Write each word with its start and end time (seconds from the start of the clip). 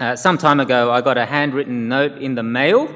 Uh, 0.00 0.14
some 0.14 0.38
time 0.38 0.60
ago, 0.60 0.92
I 0.92 1.00
got 1.00 1.18
a 1.18 1.26
handwritten 1.26 1.88
note 1.88 2.18
in 2.18 2.36
the 2.36 2.42
mail. 2.44 2.88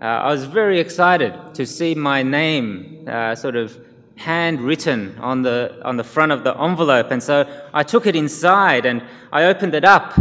Uh, 0.00 0.04
I 0.04 0.32
was 0.32 0.44
very 0.44 0.80
excited 0.80 1.32
to 1.54 1.64
see 1.64 1.94
my 1.94 2.24
name 2.24 3.04
uh, 3.08 3.36
sort 3.36 3.54
of 3.54 3.78
handwritten 4.16 5.16
on 5.20 5.42
the, 5.42 5.80
on 5.84 5.96
the 5.96 6.02
front 6.02 6.32
of 6.32 6.42
the 6.42 6.60
envelope. 6.60 7.12
And 7.12 7.22
so 7.22 7.48
I 7.72 7.84
took 7.84 8.06
it 8.06 8.16
inside 8.16 8.86
and 8.86 9.04
I 9.30 9.44
opened 9.44 9.76
it 9.76 9.84
up. 9.84 10.18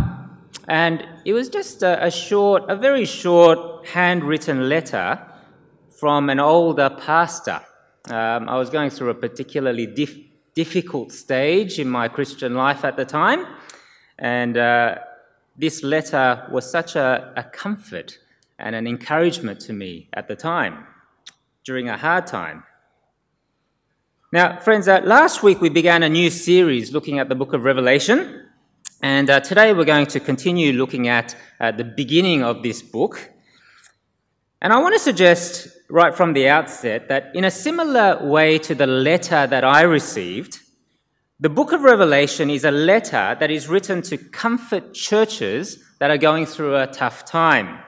And 0.67 1.03
it 1.25 1.33
was 1.33 1.49
just 1.49 1.81
a, 1.81 2.05
a 2.05 2.11
short, 2.11 2.65
a 2.69 2.75
very 2.75 3.05
short 3.05 3.87
handwritten 3.87 4.69
letter 4.69 5.19
from 5.99 6.29
an 6.29 6.39
older 6.39 6.91
pastor. 6.91 7.61
Um, 8.11 8.47
I 8.47 8.59
was 8.59 8.69
going 8.69 8.91
through 8.91 9.09
a 9.09 9.15
particularly 9.15 9.87
dif- 9.87 10.19
difficult 10.53 11.11
stage 11.11 11.79
in 11.79 11.89
my 11.89 12.07
Christian 12.07 12.53
life 12.53 12.85
at 12.85 12.95
the 12.95 13.05
time. 13.05 13.47
And 14.19 14.55
uh, 14.55 14.99
this 15.61 15.83
letter 15.83 16.47
was 16.51 16.69
such 16.69 16.95
a, 16.95 17.31
a 17.37 17.43
comfort 17.43 18.17
and 18.57 18.75
an 18.75 18.87
encouragement 18.87 19.59
to 19.59 19.73
me 19.73 20.09
at 20.13 20.27
the 20.27 20.35
time, 20.35 20.87
during 21.63 21.87
a 21.87 21.97
hard 21.97 22.25
time. 22.25 22.63
Now, 24.33 24.59
friends, 24.59 24.87
uh, 24.87 25.01
last 25.03 25.43
week 25.43 25.61
we 25.61 25.69
began 25.69 26.01
a 26.01 26.09
new 26.09 26.31
series 26.31 26.91
looking 26.91 27.19
at 27.19 27.29
the 27.29 27.35
book 27.35 27.53
of 27.53 27.63
Revelation, 27.63 28.47
and 29.03 29.29
uh, 29.29 29.39
today 29.41 29.71
we're 29.71 29.85
going 29.85 30.07
to 30.07 30.19
continue 30.19 30.73
looking 30.73 31.07
at 31.07 31.35
uh, 31.59 31.71
the 31.71 31.83
beginning 31.83 32.41
of 32.41 32.63
this 32.63 32.81
book. 32.81 33.29
And 34.63 34.73
I 34.73 34.79
want 34.79 34.95
to 34.95 34.99
suggest 34.99 35.67
right 35.89 36.15
from 36.15 36.33
the 36.33 36.49
outset 36.49 37.07
that 37.09 37.35
in 37.35 37.43
a 37.43 37.51
similar 37.51 38.25
way 38.25 38.57
to 38.59 38.73
the 38.73 38.87
letter 38.87 39.45
that 39.45 39.63
I 39.63 39.81
received, 39.81 40.60
the 41.41 41.49
book 41.49 41.71
of 41.71 41.81
Revelation 41.81 42.51
is 42.51 42.63
a 42.63 42.69
letter 42.69 43.35
that 43.39 43.49
is 43.49 43.67
written 43.67 44.03
to 44.03 44.17
comfort 44.19 44.93
churches 44.93 45.83
that 45.97 46.11
are 46.11 46.17
going 46.19 46.45
through 46.45 46.77
a 46.77 46.85
tough 46.85 47.25
time. 47.25 47.79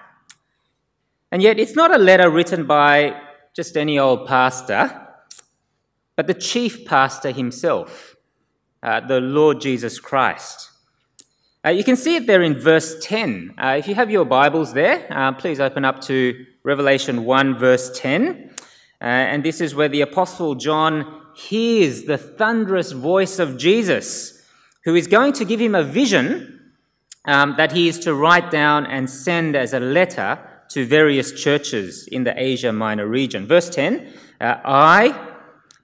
And 1.31 1.39
yet, 1.39 1.59
it's 1.59 1.75
not 1.75 1.94
a 1.94 2.00
letter 2.00 2.31
written 2.31 2.66
by 2.66 3.16
just 3.55 3.77
any 3.77 4.00
old 4.00 4.27
pastor, 4.27 5.08
but 6.16 6.25
the 6.25 6.33
chief 6.33 6.83
pastor 6.86 7.30
himself, 7.30 8.16
uh, 8.81 9.02
the 9.02 9.22
Lord 9.22 9.61
Jesus 9.61 9.99
Christ. 9.99 10.72
Uh, 11.64 11.70
you 11.70 11.83
can 11.83 11.95
see 11.95 12.16
it 12.16 12.25
there 12.25 12.42
in 12.42 12.55
verse 12.55 12.95
10. 13.05 13.53
Uh, 13.55 13.75
if 13.77 13.88
you 13.88 13.94
have 13.94 14.09
your 14.09 14.25
Bibles 14.25 14.73
there, 14.73 15.05
uh, 15.11 15.31
please 15.31 15.59
open 15.59 15.86
up 15.86 16.02
to 16.02 16.44
Revelation 16.64 17.23
1, 17.23 17.55
verse 17.55 17.95
10. 17.99 18.49
Uh, 18.99 19.03
and 19.03 19.44
this 19.44 19.61
is 19.61 19.75
where 19.75 19.89
the 19.89 20.02
Apostle 20.02 20.55
John 20.55 21.22
hears 21.36 22.03
the 22.03 22.17
thunderous 22.17 22.92
voice 22.92 23.39
of 23.39 23.58
Jesus, 23.58 24.44
who 24.86 24.95
is 24.95 25.08
going 25.08 25.34
to 25.34 25.45
give 25.45 25.59
him 25.59 25.76
a 25.76 25.84
vision 25.84 26.72
um, 27.26 27.56
that 27.58 27.72
he 27.72 27.88
is 27.88 28.00
to 28.00 28.14
write 28.14 28.52
down 28.52 28.86
and 28.86 29.09
send 29.09 29.56
as 29.56 29.73
a 29.73 29.80
letter 29.80 30.39
to 30.70 30.86
various 30.86 31.31
churches 31.31 32.08
in 32.08 32.23
the 32.23 32.34
Asia 32.42 32.73
Minor 32.73 33.08
region. 33.08 33.48
Verse 33.48 33.70
10 33.70 34.14
uh, 34.42 34.59
I, 34.66 35.30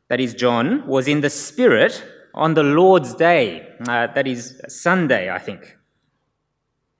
that 0.09 0.19
is 0.19 0.33
John, 0.33 0.85
was 0.85 1.07
in 1.07 1.21
the 1.21 1.29
Spirit 1.29 2.03
on 2.33 2.55
the 2.55 2.63
Lord's 2.63 3.15
day, 3.15 3.67
uh, 3.87 4.07
that 4.07 4.27
is 4.27 4.61
Sunday, 4.67 5.29
I 5.29 5.39
think. 5.39 5.77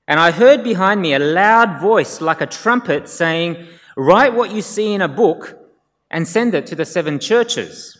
And 0.08 0.18
I 0.18 0.30
heard 0.30 0.64
behind 0.64 1.02
me 1.02 1.14
a 1.14 1.18
loud 1.18 1.80
voice 1.80 2.20
like 2.20 2.40
a 2.40 2.46
trumpet 2.46 3.08
saying, 3.08 3.66
Write 3.96 4.34
what 4.34 4.52
you 4.52 4.62
see 4.62 4.94
in 4.94 5.02
a 5.02 5.08
book 5.08 5.58
and 6.10 6.26
send 6.26 6.54
it 6.54 6.66
to 6.66 6.74
the 6.74 6.84
seven 6.84 7.18
churches 7.18 7.99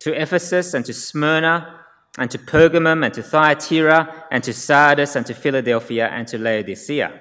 to 0.00 0.20
Ephesus 0.20 0.74
and 0.74 0.84
to 0.84 0.92
Smyrna 0.92 1.80
and 2.18 2.30
to 2.30 2.38
Pergamum 2.38 3.04
and 3.04 3.14
to 3.14 3.22
Thyatira 3.22 4.26
and 4.30 4.42
to 4.44 4.52
Sardis 4.52 5.16
and 5.16 5.26
to 5.26 5.34
Philadelphia 5.34 6.08
and 6.08 6.26
to 6.28 6.38
Laodicea. 6.38 7.20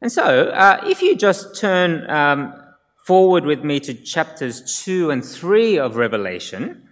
And 0.00 0.12
so, 0.12 0.50
uh, 0.50 0.80
if 0.86 1.02
you 1.02 1.16
just 1.16 1.56
turn 1.56 2.08
um, 2.08 2.54
forward 3.04 3.44
with 3.44 3.64
me 3.64 3.80
to 3.80 3.94
chapters 3.94 4.82
2 4.84 5.10
and 5.10 5.24
3 5.24 5.78
of 5.78 5.96
Revelation, 5.96 6.88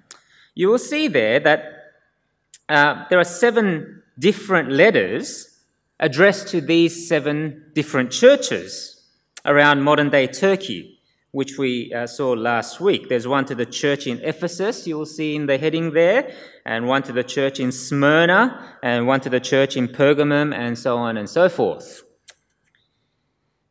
you 0.55 0.69
will 0.69 0.79
see 0.79 1.07
there 1.07 1.39
that 1.41 1.93
uh, 2.69 3.05
there 3.11 3.21
are 3.21 3.25
seven 3.25 4.03
different 4.19 4.73
letters 4.73 5.61
addressed 6.01 6.49
to 6.49 6.61
these 6.61 7.09
seven 7.09 7.71
different 7.75 8.11
churches 8.11 9.05
around 9.45 9.83
modern 9.83 10.11
day 10.11 10.27
Turkey 10.27 10.96
which 11.37 11.59
we 11.59 11.93
uh, 11.93 12.07
saw 12.07 12.31
last 12.31 12.81
week. 12.81 13.11
There's 13.11 13.29
one 13.29 13.45
to 13.45 13.55
the 13.55 13.67
church 13.67 14.07
in 14.07 14.19
Ephesus, 14.25 14.87
you 14.87 14.97
will 14.97 15.05
see 15.05 15.37
in 15.37 15.45
the 15.45 15.59
heading 15.59 15.93
there, 15.93 16.33
and 16.65 16.87
one 16.87 17.03
to 17.03 17.13
the 17.13 17.23
church 17.23 17.61
in 17.61 17.73
Smyrna, 17.73 18.79
and 18.83 19.07
one 19.07 19.21
to 19.21 19.29
the 19.29 19.39
church 19.39 19.77
in 19.77 19.87
Pergamum, 19.87 20.55
and 20.55 20.79
so 20.79 20.97
on 20.97 21.19
and 21.19 21.29
so 21.29 21.51
forth. 21.51 22.03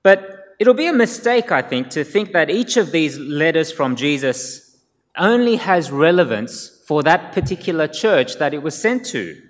But 0.04 0.20
it'll 0.60 0.76
be 0.76 0.86
a 0.86 0.94
mistake, 0.94 1.52
I 1.52 1.64
think, 1.64 1.90
to 1.90 2.04
think 2.04 2.34
that 2.34 2.52
each 2.52 2.78
of 2.78 2.92
these 2.92 3.18
letters 3.18 3.72
from 3.72 3.96
Jesus 3.96 4.78
only 5.18 5.56
has 5.56 5.90
relevance 5.90 6.84
for 6.88 7.02
that 7.02 7.32
particular 7.32 7.88
church 7.88 8.36
that 8.38 8.54
it 8.54 8.62
was 8.62 8.80
sent 8.80 9.08
to. 9.08 9.42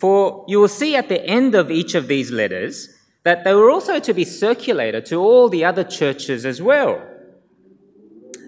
For 0.00 0.46
you 0.48 0.60
will 0.60 0.68
see 0.68 0.96
at 0.96 1.10
the 1.10 1.22
end 1.26 1.54
of 1.54 1.70
each 1.70 1.94
of 1.94 2.08
these 2.08 2.30
letters 2.30 2.93
that 3.24 3.42
they 3.44 3.54
were 3.54 3.70
also 3.70 3.98
to 3.98 4.14
be 4.14 4.24
circulated 4.24 5.06
to 5.06 5.16
all 5.16 5.48
the 5.48 5.64
other 5.64 5.82
churches 5.82 6.46
as 6.46 6.62
well. 6.62 7.02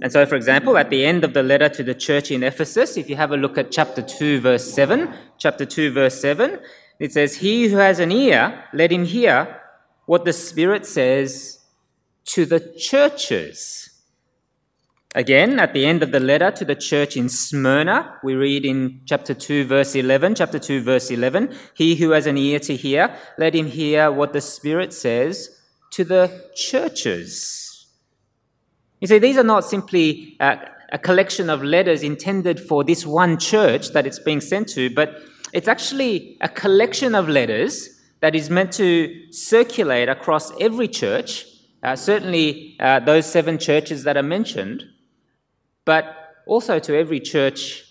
And 0.02 0.12
so, 0.12 0.26
for 0.26 0.34
example, 0.34 0.76
at 0.76 0.90
the 0.90 1.06
end 1.06 1.24
of 1.24 1.32
the 1.32 1.42
letter 1.42 1.70
to 1.70 1.82
the 1.82 1.94
church 1.94 2.30
in 2.30 2.42
Ephesus, 2.42 2.98
if 2.98 3.08
you 3.08 3.16
have 3.16 3.32
a 3.32 3.36
look 3.36 3.56
at 3.56 3.70
chapter 3.70 4.02
2, 4.02 4.40
verse 4.40 4.70
7, 4.70 5.12
chapter 5.38 5.64
2, 5.64 5.92
verse 5.92 6.20
7, 6.20 6.60
it 7.00 7.12
says, 7.12 7.36
He 7.36 7.68
who 7.68 7.76
has 7.76 7.98
an 7.98 8.12
ear, 8.12 8.64
let 8.74 8.92
him 8.92 9.04
hear 9.04 9.60
what 10.04 10.26
the 10.26 10.34
Spirit 10.34 10.84
says 10.84 11.60
to 12.26 12.44
the 12.44 12.60
churches. 12.78 13.95
Again, 15.16 15.58
at 15.58 15.72
the 15.72 15.86
end 15.86 16.02
of 16.02 16.12
the 16.12 16.20
letter 16.20 16.50
to 16.50 16.62
the 16.62 16.74
church 16.74 17.16
in 17.16 17.30
Smyrna, 17.30 18.18
we 18.22 18.34
read 18.34 18.66
in 18.66 19.00
chapter 19.06 19.32
2, 19.32 19.64
verse 19.64 19.94
11, 19.94 20.34
chapter 20.34 20.58
2, 20.58 20.82
verse 20.82 21.10
11, 21.10 21.56
He 21.72 21.94
who 21.96 22.10
has 22.10 22.26
an 22.26 22.36
ear 22.36 22.58
to 22.60 22.76
hear, 22.76 23.16
let 23.38 23.54
him 23.54 23.64
hear 23.64 24.12
what 24.12 24.34
the 24.34 24.42
Spirit 24.42 24.92
says 24.92 25.58
to 25.92 26.04
the 26.04 26.50
churches. 26.54 27.86
You 29.00 29.08
see, 29.08 29.18
these 29.18 29.38
are 29.38 29.42
not 29.42 29.64
simply 29.64 30.36
uh, 30.38 30.56
a 30.92 30.98
collection 30.98 31.48
of 31.48 31.64
letters 31.64 32.02
intended 32.02 32.60
for 32.60 32.84
this 32.84 33.06
one 33.06 33.38
church 33.38 33.92
that 33.92 34.06
it's 34.06 34.18
being 34.18 34.42
sent 34.42 34.68
to, 34.68 34.94
but 34.94 35.18
it's 35.54 35.66
actually 35.66 36.36
a 36.42 36.48
collection 36.50 37.14
of 37.14 37.26
letters 37.26 38.02
that 38.20 38.34
is 38.34 38.50
meant 38.50 38.72
to 38.72 39.32
circulate 39.32 40.10
across 40.10 40.52
every 40.60 40.88
church, 40.88 41.46
uh, 41.82 41.96
certainly 41.96 42.76
uh, 42.80 43.00
those 43.00 43.24
seven 43.24 43.56
churches 43.56 44.04
that 44.04 44.18
are 44.18 44.22
mentioned, 44.22 44.84
but 45.86 46.42
also 46.46 46.78
to 46.78 46.94
every 46.94 47.20
church 47.20 47.84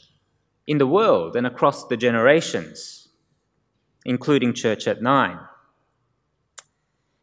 in 0.67 0.77
the 0.77 0.85
world 0.85 1.35
and 1.35 1.47
across 1.47 1.87
the 1.87 1.97
generations, 1.97 3.07
including 4.05 4.53
Church 4.53 4.87
at 4.87 5.01
Nine. 5.01 5.39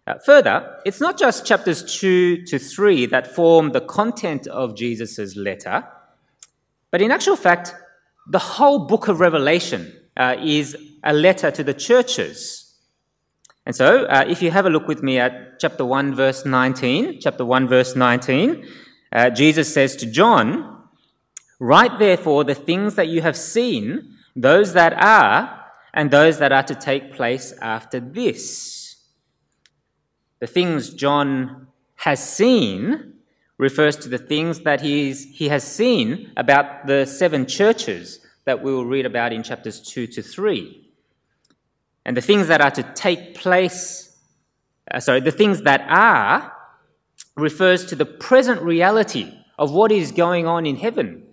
Uh, 0.05 0.15
further, 0.27 0.81
it's 0.85 1.01
not 1.01 1.17
just 1.17 1.47
chapters 1.47 1.85
2 2.01 2.45
to 2.47 2.59
3 2.59 3.07
that 3.07 3.33
form 3.33 3.71
the 3.71 3.81
content 3.81 4.49
of 4.49 4.75
Jesus' 4.75 5.37
letter, 5.37 5.85
but 6.91 7.01
in 7.01 7.13
actual 7.13 7.37
fact, 7.37 7.75
the 8.29 8.39
whole 8.39 8.87
book 8.87 9.07
of 9.09 9.21
Revelation 9.21 9.93
uh, 10.17 10.37
is 10.43 10.77
a 11.05 11.13
letter 11.13 11.51
to 11.51 11.63
the 11.63 11.75
churches. 11.75 12.75
And 13.65 13.77
so, 13.77 14.07
uh, 14.07 14.25
if 14.27 14.43
you 14.43 14.51
have 14.51 14.67
a 14.67 14.71
look 14.71 14.89
with 14.89 15.03
me 15.03 15.19
at 15.19 15.61
chapter 15.61 15.85
1, 15.85 16.15
verse 16.15 16.45
19, 16.45 17.21
chapter 17.21 17.45
1, 17.45 17.69
verse 17.69 17.95
19, 17.95 18.67
uh, 19.13 19.31
Jesus 19.31 19.73
says 19.73 19.97
to 19.97 20.07
John, 20.07 20.73
Write 21.61 21.99
therefore 21.99 22.43
the 22.43 22.55
things 22.55 22.97
that 22.97 23.09
you 23.09 23.23
have 23.23 23.37
seen, 23.37 24.17
those 24.35 24.73
that 24.73 24.95
are, 24.95 25.65
and 25.95 26.11
those 26.11 26.39
that 26.39 26.51
are 26.51 26.63
to 26.65 26.75
take 26.75 27.13
place 27.13 27.53
after 27.61 28.01
this. 28.01 28.97
The 30.41 30.47
things 30.47 30.91
John 30.91 31.69
has 31.97 32.27
seen 32.27 33.15
refers 33.59 33.97
to 33.99 34.09
the 34.09 34.19
things 34.19 34.61
that 34.61 34.81
he's, 34.81 35.25
he 35.37 35.49
has 35.49 35.63
seen 35.63 36.33
about 36.37 36.87
the 36.89 37.07
seven 37.07 37.47
churches 37.47 38.19
that 38.45 38.61
we 38.61 38.73
will 38.73 38.87
read 38.87 39.07
about 39.07 39.33
in 39.33 39.45
chapters 39.45 39.81
2 39.81 40.09
to 40.09 40.23
3. 40.23 40.91
And 42.05 42.17
the 42.17 42.21
things 42.21 42.49
that 42.49 42.61
are 42.61 42.73
to 42.73 42.83
take 42.95 43.37
place, 43.37 44.19
uh, 44.91 44.99
sorry, 44.99 45.21
the 45.21 45.31
things 45.31 45.63
that 45.63 45.83
are 45.89 46.53
refers 47.37 47.85
to 47.87 47.95
the 47.95 48.05
present 48.05 48.61
reality 48.63 49.33
of 49.59 49.73
what 49.73 49.93
is 49.93 50.13
going 50.13 50.47
on 50.47 50.67
in 50.67 50.77
heaven. 50.77 51.25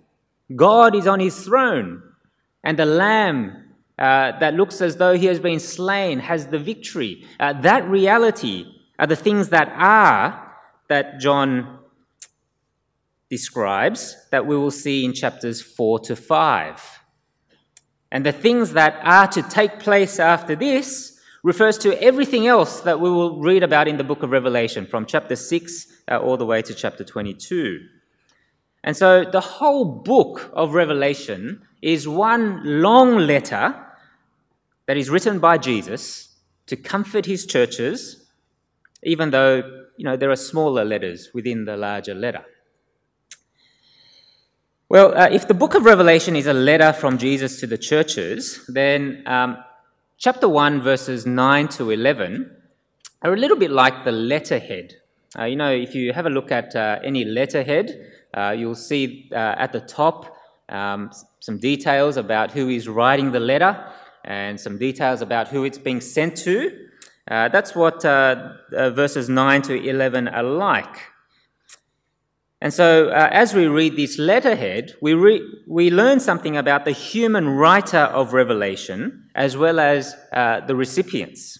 God 0.54 0.94
is 0.94 1.06
on 1.06 1.20
his 1.20 1.44
throne, 1.44 2.02
and 2.64 2.78
the 2.78 2.86
Lamb 2.86 3.70
uh, 3.98 4.38
that 4.38 4.54
looks 4.54 4.80
as 4.80 4.96
though 4.96 5.14
he 5.14 5.26
has 5.26 5.38
been 5.38 5.60
slain 5.60 6.20
has 6.20 6.46
the 6.46 6.58
victory. 6.58 7.26
Uh, 7.38 7.52
that 7.60 7.86
reality 7.88 8.66
are 8.98 9.06
the 9.06 9.16
things 9.16 9.50
that 9.50 9.68
are 9.76 10.56
that 10.88 11.20
John 11.20 11.78
describes 13.28 14.16
that 14.30 14.46
we 14.46 14.56
will 14.56 14.70
see 14.70 15.04
in 15.04 15.12
chapters 15.12 15.62
4 15.62 16.00
to 16.00 16.16
5. 16.16 17.00
And 18.10 18.26
the 18.26 18.32
things 18.32 18.72
that 18.72 19.00
are 19.04 19.28
to 19.28 19.42
take 19.42 19.78
place 19.78 20.18
after 20.18 20.56
this 20.56 21.09
refers 21.42 21.78
to 21.78 22.02
everything 22.02 22.46
else 22.46 22.80
that 22.80 23.00
we 23.00 23.10
will 23.10 23.40
read 23.40 23.62
about 23.62 23.88
in 23.88 23.96
the 23.96 24.04
book 24.04 24.22
of 24.22 24.30
Revelation 24.30 24.86
from 24.86 25.06
chapter 25.06 25.36
6 25.36 25.86
uh, 26.10 26.18
all 26.18 26.36
the 26.36 26.44
way 26.44 26.60
to 26.62 26.74
chapter 26.74 27.04
22. 27.04 27.80
And 28.84 28.96
so 28.96 29.24
the 29.24 29.40
whole 29.40 29.84
book 29.84 30.50
of 30.54 30.74
Revelation 30.74 31.62
is 31.82 32.06
one 32.06 32.82
long 32.82 33.16
letter 33.18 33.74
that 34.86 34.96
is 34.96 35.10
written 35.10 35.38
by 35.38 35.58
Jesus 35.58 36.36
to 36.66 36.76
comfort 36.76 37.26
his 37.26 37.46
churches, 37.46 38.26
even 39.02 39.30
though 39.30 39.84
you 39.96 40.04
know 40.04 40.16
there 40.16 40.30
are 40.30 40.36
smaller 40.36 40.84
letters 40.84 41.30
within 41.34 41.64
the 41.64 41.76
larger 41.76 42.14
letter. 42.14 42.44
Well, 44.88 45.16
uh, 45.16 45.28
if 45.30 45.46
the 45.46 45.54
book 45.54 45.74
of 45.74 45.84
Revelation 45.84 46.34
is 46.34 46.46
a 46.46 46.52
letter 46.52 46.92
from 46.92 47.18
Jesus 47.18 47.60
to 47.60 47.66
the 47.66 47.78
churches, 47.78 48.64
then 48.66 49.22
um, 49.26 49.58
chapter 50.20 50.46
1, 50.46 50.82
verses 50.82 51.24
9 51.24 51.68
to 51.68 51.90
11 51.90 52.54
are 53.22 53.32
a 53.32 53.36
little 53.36 53.56
bit 53.56 53.70
like 53.70 54.04
the 54.04 54.12
letterhead. 54.12 54.94
Uh, 55.38 55.44
you 55.44 55.56
know, 55.56 55.72
if 55.72 55.94
you 55.94 56.12
have 56.12 56.26
a 56.26 56.30
look 56.30 56.52
at 56.52 56.76
uh, 56.76 56.98
any 57.02 57.24
letterhead, 57.24 58.12
uh, 58.34 58.54
you'll 58.56 58.74
see 58.74 59.30
uh, 59.32 59.54
at 59.56 59.72
the 59.72 59.80
top 59.80 60.36
um, 60.68 61.10
some 61.40 61.56
details 61.58 62.18
about 62.18 62.50
who 62.50 62.68
is 62.68 62.86
writing 62.86 63.32
the 63.32 63.40
letter 63.40 63.82
and 64.24 64.60
some 64.60 64.76
details 64.76 65.22
about 65.22 65.48
who 65.48 65.64
it's 65.64 65.78
being 65.78 66.02
sent 66.02 66.36
to. 66.36 66.70
Uh, 67.26 67.48
that's 67.48 67.74
what 67.74 68.04
uh, 68.04 68.52
verses 68.70 69.30
9 69.30 69.62
to 69.62 69.74
11 69.74 70.28
are 70.28 70.42
like. 70.42 70.98
And 72.62 72.74
so, 72.74 73.08
uh, 73.08 73.28
as 73.32 73.54
we 73.54 73.66
read 73.66 73.96
this 73.96 74.18
letterhead, 74.18 74.94
we, 75.00 75.14
re- 75.14 75.42
we 75.66 75.90
learn 75.90 76.20
something 76.20 76.56
about 76.56 76.84
the 76.84 76.92
human 76.92 77.48
writer 77.48 77.98
of 77.98 78.34
Revelation 78.34 79.30
as 79.34 79.56
well 79.56 79.80
as 79.80 80.14
the 80.30 80.76
recipients. 80.76 81.58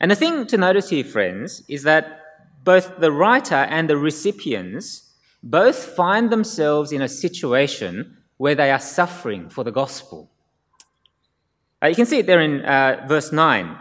And 0.00 0.10
the 0.10 0.16
thing 0.16 0.46
to 0.48 0.56
notice 0.56 0.90
here, 0.90 1.04
friends, 1.04 1.62
is 1.68 1.84
that 1.84 2.20
both 2.64 2.98
the 2.98 3.12
writer 3.12 3.54
and 3.54 3.88
the 3.88 3.96
recipients 3.96 5.12
both 5.42 5.76
find 5.76 6.30
themselves 6.30 6.90
in 6.90 7.02
a 7.02 7.08
situation 7.08 8.16
where 8.38 8.54
they 8.54 8.70
are 8.70 8.80
suffering 8.80 9.48
for 9.48 9.62
the 9.62 9.70
gospel. 9.70 10.30
Uh, 11.82 11.88
you 11.88 11.94
can 11.94 12.06
see 12.06 12.18
it 12.18 12.26
there 12.26 12.40
in 12.40 12.62
uh, 12.62 13.04
verse 13.06 13.30
9. 13.30 13.78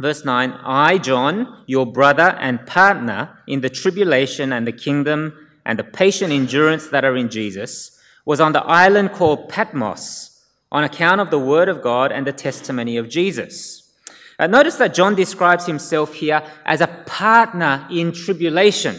Verse 0.00 0.24
9 0.24 0.52
I, 0.64 0.98
John, 0.98 1.62
your 1.66 1.86
brother 1.86 2.36
and 2.40 2.66
partner 2.66 3.38
in 3.46 3.60
the 3.60 3.70
tribulation 3.70 4.52
and 4.52 4.66
the 4.66 4.72
kingdom 4.72 5.48
and 5.64 5.78
the 5.78 5.84
patient 5.84 6.32
endurance 6.32 6.88
that 6.88 7.04
are 7.04 7.16
in 7.16 7.28
Jesus, 7.28 7.98
was 8.24 8.40
on 8.40 8.52
the 8.52 8.62
island 8.64 9.12
called 9.12 9.48
Patmos 9.48 10.42
on 10.72 10.84
account 10.84 11.20
of 11.20 11.30
the 11.30 11.38
word 11.38 11.68
of 11.68 11.82
God 11.82 12.12
and 12.12 12.26
the 12.26 12.32
testimony 12.32 12.96
of 12.96 13.08
Jesus. 13.08 13.92
Uh, 14.38 14.46
notice 14.46 14.76
that 14.76 14.94
John 14.94 15.14
describes 15.14 15.66
himself 15.66 16.14
here 16.14 16.42
as 16.64 16.80
a 16.80 16.86
partner 16.86 17.86
in 17.90 18.12
tribulation. 18.12 18.98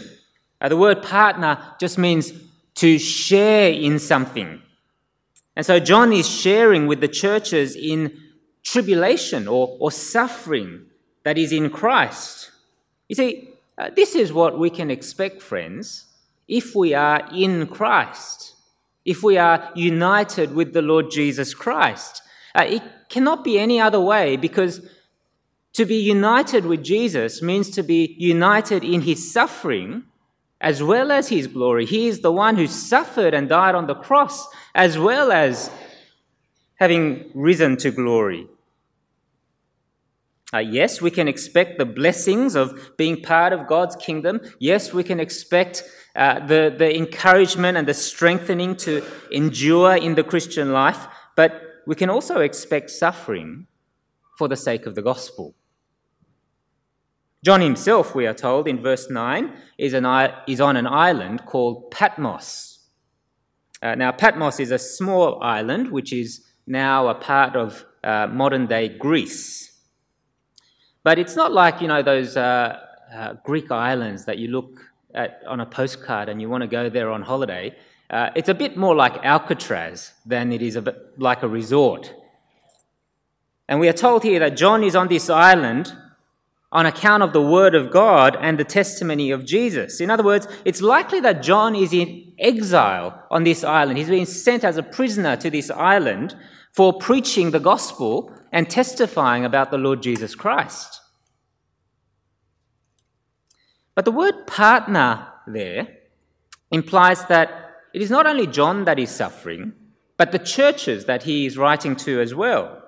Uh, 0.60 0.68
the 0.68 0.76
word 0.76 1.02
partner 1.02 1.58
just 1.80 1.98
means 1.98 2.32
to 2.76 2.98
share 2.98 3.72
in 3.72 3.98
something. 3.98 4.62
And 5.56 5.66
so 5.66 5.80
John 5.80 6.12
is 6.12 6.28
sharing 6.28 6.86
with 6.86 7.00
the 7.00 7.08
churches 7.08 7.74
in 7.74 8.16
tribulation 8.62 9.48
or, 9.48 9.76
or 9.80 9.90
suffering 9.90 10.86
that 11.24 11.38
is 11.38 11.52
in 11.52 11.70
Christ. 11.70 12.50
You 13.08 13.16
see, 13.16 13.50
uh, 13.78 13.90
this 13.94 14.14
is 14.14 14.32
what 14.32 14.58
we 14.58 14.70
can 14.70 14.90
expect, 14.90 15.42
friends, 15.42 16.06
if 16.48 16.74
we 16.74 16.94
are 16.94 17.28
in 17.32 17.66
Christ, 17.66 18.54
if 19.04 19.22
we 19.22 19.38
are 19.38 19.70
united 19.74 20.54
with 20.54 20.72
the 20.72 20.82
Lord 20.82 21.10
Jesus 21.10 21.54
Christ. 21.54 22.22
Uh, 22.54 22.64
it 22.68 22.82
cannot 23.08 23.44
be 23.44 23.58
any 23.58 23.80
other 23.80 24.00
way 24.00 24.36
because 24.36 24.86
to 25.72 25.86
be 25.86 25.96
united 25.96 26.66
with 26.66 26.84
Jesus 26.84 27.40
means 27.40 27.70
to 27.70 27.82
be 27.82 28.14
united 28.18 28.84
in 28.84 29.02
his 29.02 29.32
suffering 29.32 30.04
as 30.60 30.82
well 30.82 31.10
as 31.10 31.28
his 31.28 31.48
glory. 31.48 31.84
He 31.86 32.06
is 32.06 32.20
the 32.20 32.32
one 32.32 32.56
who 32.56 32.66
suffered 32.66 33.34
and 33.34 33.48
died 33.48 33.74
on 33.74 33.86
the 33.86 33.96
cross, 33.96 34.46
as 34.74 34.96
well 34.96 35.32
as 35.32 35.70
having 36.76 37.30
risen 37.34 37.76
to 37.78 37.90
glory. 37.90 38.46
Uh, 40.54 40.58
yes, 40.58 41.00
we 41.00 41.10
can 41.10 41.28
expect 41.28 41.78
the 41.78 41.86
blessings 41.86 42.54
of 42.54 42.96
being 42.98 43.22
part 43.22 43.54
of 43.54 43.66
God's 43.66 43.96
kingdom. 43.96 44.40
Yes, 44.58 44.92
we 44.92 45.02
can 45.02 45.18
expect 45.18 45.82
uh, 46.14 46.46
the, 46.46 46.74
the 46.76 46.94
encouragement 46.94 47.78
and 47.78 47.88
the 47.88 47.94
strengthening 47.94 48.76
to 48.76 49.02
endure 49.30 49.96
in 49.96 50.14
the 50.14 50.22
Christian 50.22 50.72
life, 50.72 51.06
but 51.36 51.62
we 51.86 51.94
can 51.94 52.10
also 52.10 52.40
expect 52.40 52.90
suffering 52.90 53.66
for 54.36 54.46
the 54.46 54.56
sake 54.56 54.84
of 54.84 54.94
the 54.94 55.02
gospel. 55.02 55.54
John 57.42 57.60
himself, 57.60 58.14
we 58.14 58.26
are 58.26 58.34
told 58.34 58.68
in 58.68 58.80
verse 58.82 59.10
9, 59.10 59.52
is, 59.78 59.94
an, 59.94 60.06
is 60.46 60.60
on 60.60 60.76
an 60.76 60.86
island 60.86 61.44
called 61.46 61.90
Patmos. 61.90 62.78
Uh, 63.80 63.96
now, 63.96 64.12
Patmos 64.12 64.60
is 64.60 64.70
a 64.70 64.78
small 64.78 65.42
island 65.42 65.90
which 65.90 66.12
is 66.12 66.46
now 66.66 67.08
a 67.08 67.14
part 67.14 67.56
of 67.56 67.84
uh, 68.04 68.28
modern 68.28 68.66
day 68.66 68.88
Greece. 68.88 69.71
But 71.04 71.18
it's 71.18 71.36
not 71.36 71.52
like, 71.52 71.80
you 71.80 71.88
know, 71.88 72.02
those 72.02 72.36
uh, 72.36 72.78
uh 73.14 73.34
Greek 73.44 73.70
islands 73.70 74.24
that 74.24 74.38
you 74.38 74.48
look 74.48 74.80
at 75.14 75.42
on 75.46 75.60
a 75.60 75.66
postcard 75.66 76.28
and 76.28 76.40
you 76.40 76.48
want 76.48 76.62
to 76.62 76.68
go 76.68 76.88
there 76.88 77.10
on 77.10 77.22
holiday. 77.22 77.74
Uh, 78.10 78.30
it's 78.34 78.48
a 78.48 78.54
bit 78.54 78.76
more 78.76 78.94
like 78.94 79.24
Alcatraz 79.24 80.12
than 80.26 80.52
it 80.52 80.62
is 80.62 80.76
a 80.76 80.94
like 81.16 81.42
a 81.42 81.48
resort. 81.48 82.14
And 83.68 83.80
we 83.80 83.88
are 83.88 83.94
told 83.94 84.22
here 84.22 84.38
that 84.40 84.56
John 84.56 84.82
is 84.84 84.94
on 84.94 85.08
this 85.08 85.30
island 85.30 85.92
on 86.72 86.86
account 86.86 87.22
of 87.22 87.32
the 87.32 87.40
word 87.40 87.74
of 87.74 87.90
God 87.90 88.36
and 88.40 88.58
the 88.58 88.64
testimony 88.64 89.30
of 89.30 89.44
Jesus. 89.44 90.00
In 90.00 90.10
other 90.10 90.22
words, 90.22 90.48
it's 90.64 90.80
likely 90.80 91.20
that 91.20 91.42
John 91.42 91.74
is 91.74 91.92
in 91.92 92.32
exile 92.38 93.22
on 93.30 93.44
this 93.44 93.62
island. 93.62 93.98
He's 93.98 94.08
been 94.08 94.26
sent 94.26 94.64
as 94.64 94.78
a 94.78 94.82
prisoner 94.82 95.36
to 95.36 95.50
this 95.50 95.70
island 95.70 96.34
for 96.72 96.92
preaching 96.92 97.50
the 97.50 97.60
gospel 97.60 98.32
and 98.50 98.68
testifying 98.68 99.44
about 99.44 99.70
the 99.70 99.78
Lord 99.78 100.02
Jesus 100.02 100.34
Christ. 100.34 101.00
But 103.94 104.04
the 104.04 104.10
word 104.12 104.46
partner 104.46 105.28
there 105.46 105.88
implies 106.70 107.24
that 107.26 107.50
it 107.92 108.00
is 108.00 108.10
not 108.10 108.26
only 108.26 108.46
John 108.46 108.84
that 108.86 108.98
is 108.98 109.10
suffering, 109.10 109.74
but 110.16 110.32
the 110.32 110.38
churches 110.38 111.04
that 111.04 111.24
he 111.24 111.46
is 111.46 111.58
writing 111.58 111.96
to 111.96 112.20
as 112.20 112.34
well. 112.34 112.82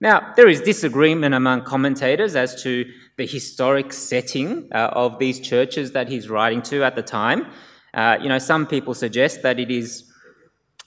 Now, 0.00 0.32
there 0.34 0.48
is 0.48 0.60
disagreement 0.60 1.32
among 1.32 1.62
commentators 1.62 2.34
as 2.34 2.60
to 2.64 2.90
the 3.16 3.26
historic 3.26 3.92
setting 3.92 4.68
uh, 4.74 4.90
of 4.92 5.20
these 5.20 5.38
churches 5.38 5.92
that 5.92 6.08
he's 6.08 6.28
writing 6.28 6.60
to 6.62 6.82
at 6.82 6.96
the 6.96 7.02
time. 7.02 7.46
Uh, 7.94 8.18
you 8.20 8.28
know, 8.28 8.38
some 8.38 8.66
people 8.66 8.94
suggest 8.94 9.42
that 9.42 9.60
it 9.60 9.70
is, 9.70 10.11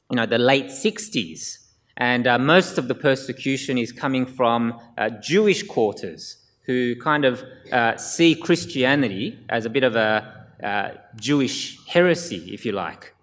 you 0.09 0.15
know, 0.15 0.25
the 0.25 0.37
late 0.37 0.67
60s, 0.67 1.59
and 1.97 2.27
uh, 2.27 2.37
most 2.37 2.77
of 2.77 2.87
the 2.87 2.95
persecution 2.95 3.77
is 3.77 3.91
coming 3.91 4.25
from 4.25 4.79
uh, 4.97 5.09
Jewish 5.21 5.63
quarters 5.63 6.37
who 6.63 6.95
kind 6.95 7.25
of 7.25 7.43
uh, 7.71 7.95
see 7.95 8.35
Christianity 8.35 9.39
as 9.49 9.65
a 9.65 9.69
bit 9.69 9.83
of 9.83 9.95
a 9.95 10.47
uh, 10.63 10.89
Jewish 11.15 11.85
heresy, 11.87 12.53
if 12.53 12.65
you 12.65 12.71
like. 12.71 13.13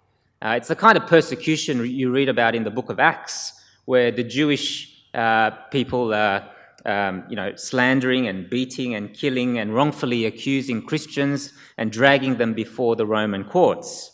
it's 0.41 0.69
the 0.69 0.75
kind 0.75 0.97
of 0.97 1.07
persecution 1.07 1.85
you 1.85 2.11
read 2.11 2.29
about 2.29 2.55
in 2.55 2.63
the 2.63 2.71
book 2.71 2.89
of 2.89 2.99
Acts, 2.99 3.53
where 3.85 4.11
the 4.11 4.23
Jewish 4.23 4.93
uh, 5.13 5.51
people 5.71 6.13
are 6.13 6.49
um, 6.85 7.23
you 7.29 7.35
know, 7.35 7.55
slandering 7.55 8.27
and 8.27 8.49
beating 8.49 8.95
and 8.95 9.13
killing 9.13 9.57
and 9.57 9.73
wrongfully 9.73 10.25
accusing 10.25 10.81
Christians 10.81 11.53
and 11.77 11.91
dragging 11.91 12.37
them 12.37 12.53
before 12.53 12.95
the 12.95 13.05
Roman 13.05 13.43
courts. 13.43 14.11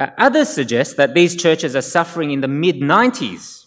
Uh, 0.00 0.08
others 0.16 0.48
suggest 0.48 0.96
that 0.96 1.12
these 1.12 1.36
churches 1.36 1.76
are 1.76 1.82
suffering 1.82 2.30
in 2.30 2.40
the 2.40 2.48
mid 2.48 2.76
90s, 2.76 3.66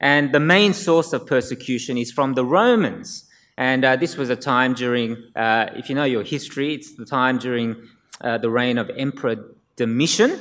and 0.00 0.32
the 0.32 0.38
main 0.38 0.72
source 0.72 1.12
of 1.12 1.26
persecution 1.26 1.98
is 1.98 2.12
from 2.12 2.34
the 2.34 2.44
Romans. 2.44 3.24
And 3.58 3.84
uh, 3.84 3.96
this 3.96 4.16
was 4.16 4.30
a 4.30 4.36
time 4.36 4.74
during, 4.74 5.16
uh, 5.34 5.70
if 5.74 5.88
you 5.88 5.96
know 5.96 6.04
your 6.04 6.22
history, 6.22 6.74
it's 6.74 6.94
the 6.94 7.04
time 7.04 7.36
during 7.36 7.76
uh, 8.20 8.38
the 8.38 8.48
reign 8.48 8.78
of 8.78 8.90
Emperor 8.96 9.36
Domitian, 9.74 10.38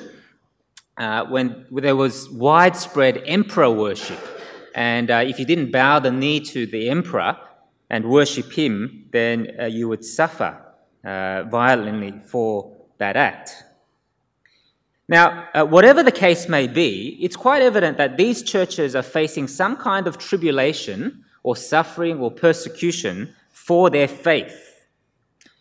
when 1.29 1.65
there 1.71 1.95
was 1.95 2.29
widespread 2.29 3.23
emperor 3.25 3.71
worship. 3.71 4.19
And 4.75 5.09
uh, 5.09 5.23
if 5.25 5.39
you 5.39 5.45
didn't 5.45 5.71
bow 5.71 5.97
the 5.99 6.11
knee 6.11 6.39
to 6.41 6.67
the 6.67 6.89
emperor 6.89 7.35
and 7.89 8.05
worship 8.05 8.51
him, 8.51 9.07
then 9.11 9.47
uh, 9.59 9.65
you 9.65 9.87
would 9.89 10.05
suffer 10.05 10.57
uh, 11.03 11.43
violently 11.43 12.13
for 12.27 12.77
that 12.99 13.17
act. 13.17 13.63
Now, 15.11 15.49
uh, 15.53 15.65
whatever 15.65 16.03
the 16.03 16.11
case 16.13 16.47
may 16.47 16.67
be, 16.67 17.17
it's 17.19 17.35
quite 17.35 17.61
evident 17.61 17.97
that 17.97 18.15
these 18.15 18.41
churches 18.41 18.95
are 18.95 19.03
facing 19.03 19.49
some 19.49 19.75
kind 19.75 20.07
of 20.07 20.17
tribulation 20.17 21.25
or 21.43 21.57
suffering 21.57 22.21
or 22.21 22.31
persecution 22.31 23.35
for 23.49 23.89
their 23.89 24.07
faith. 24.07 24.85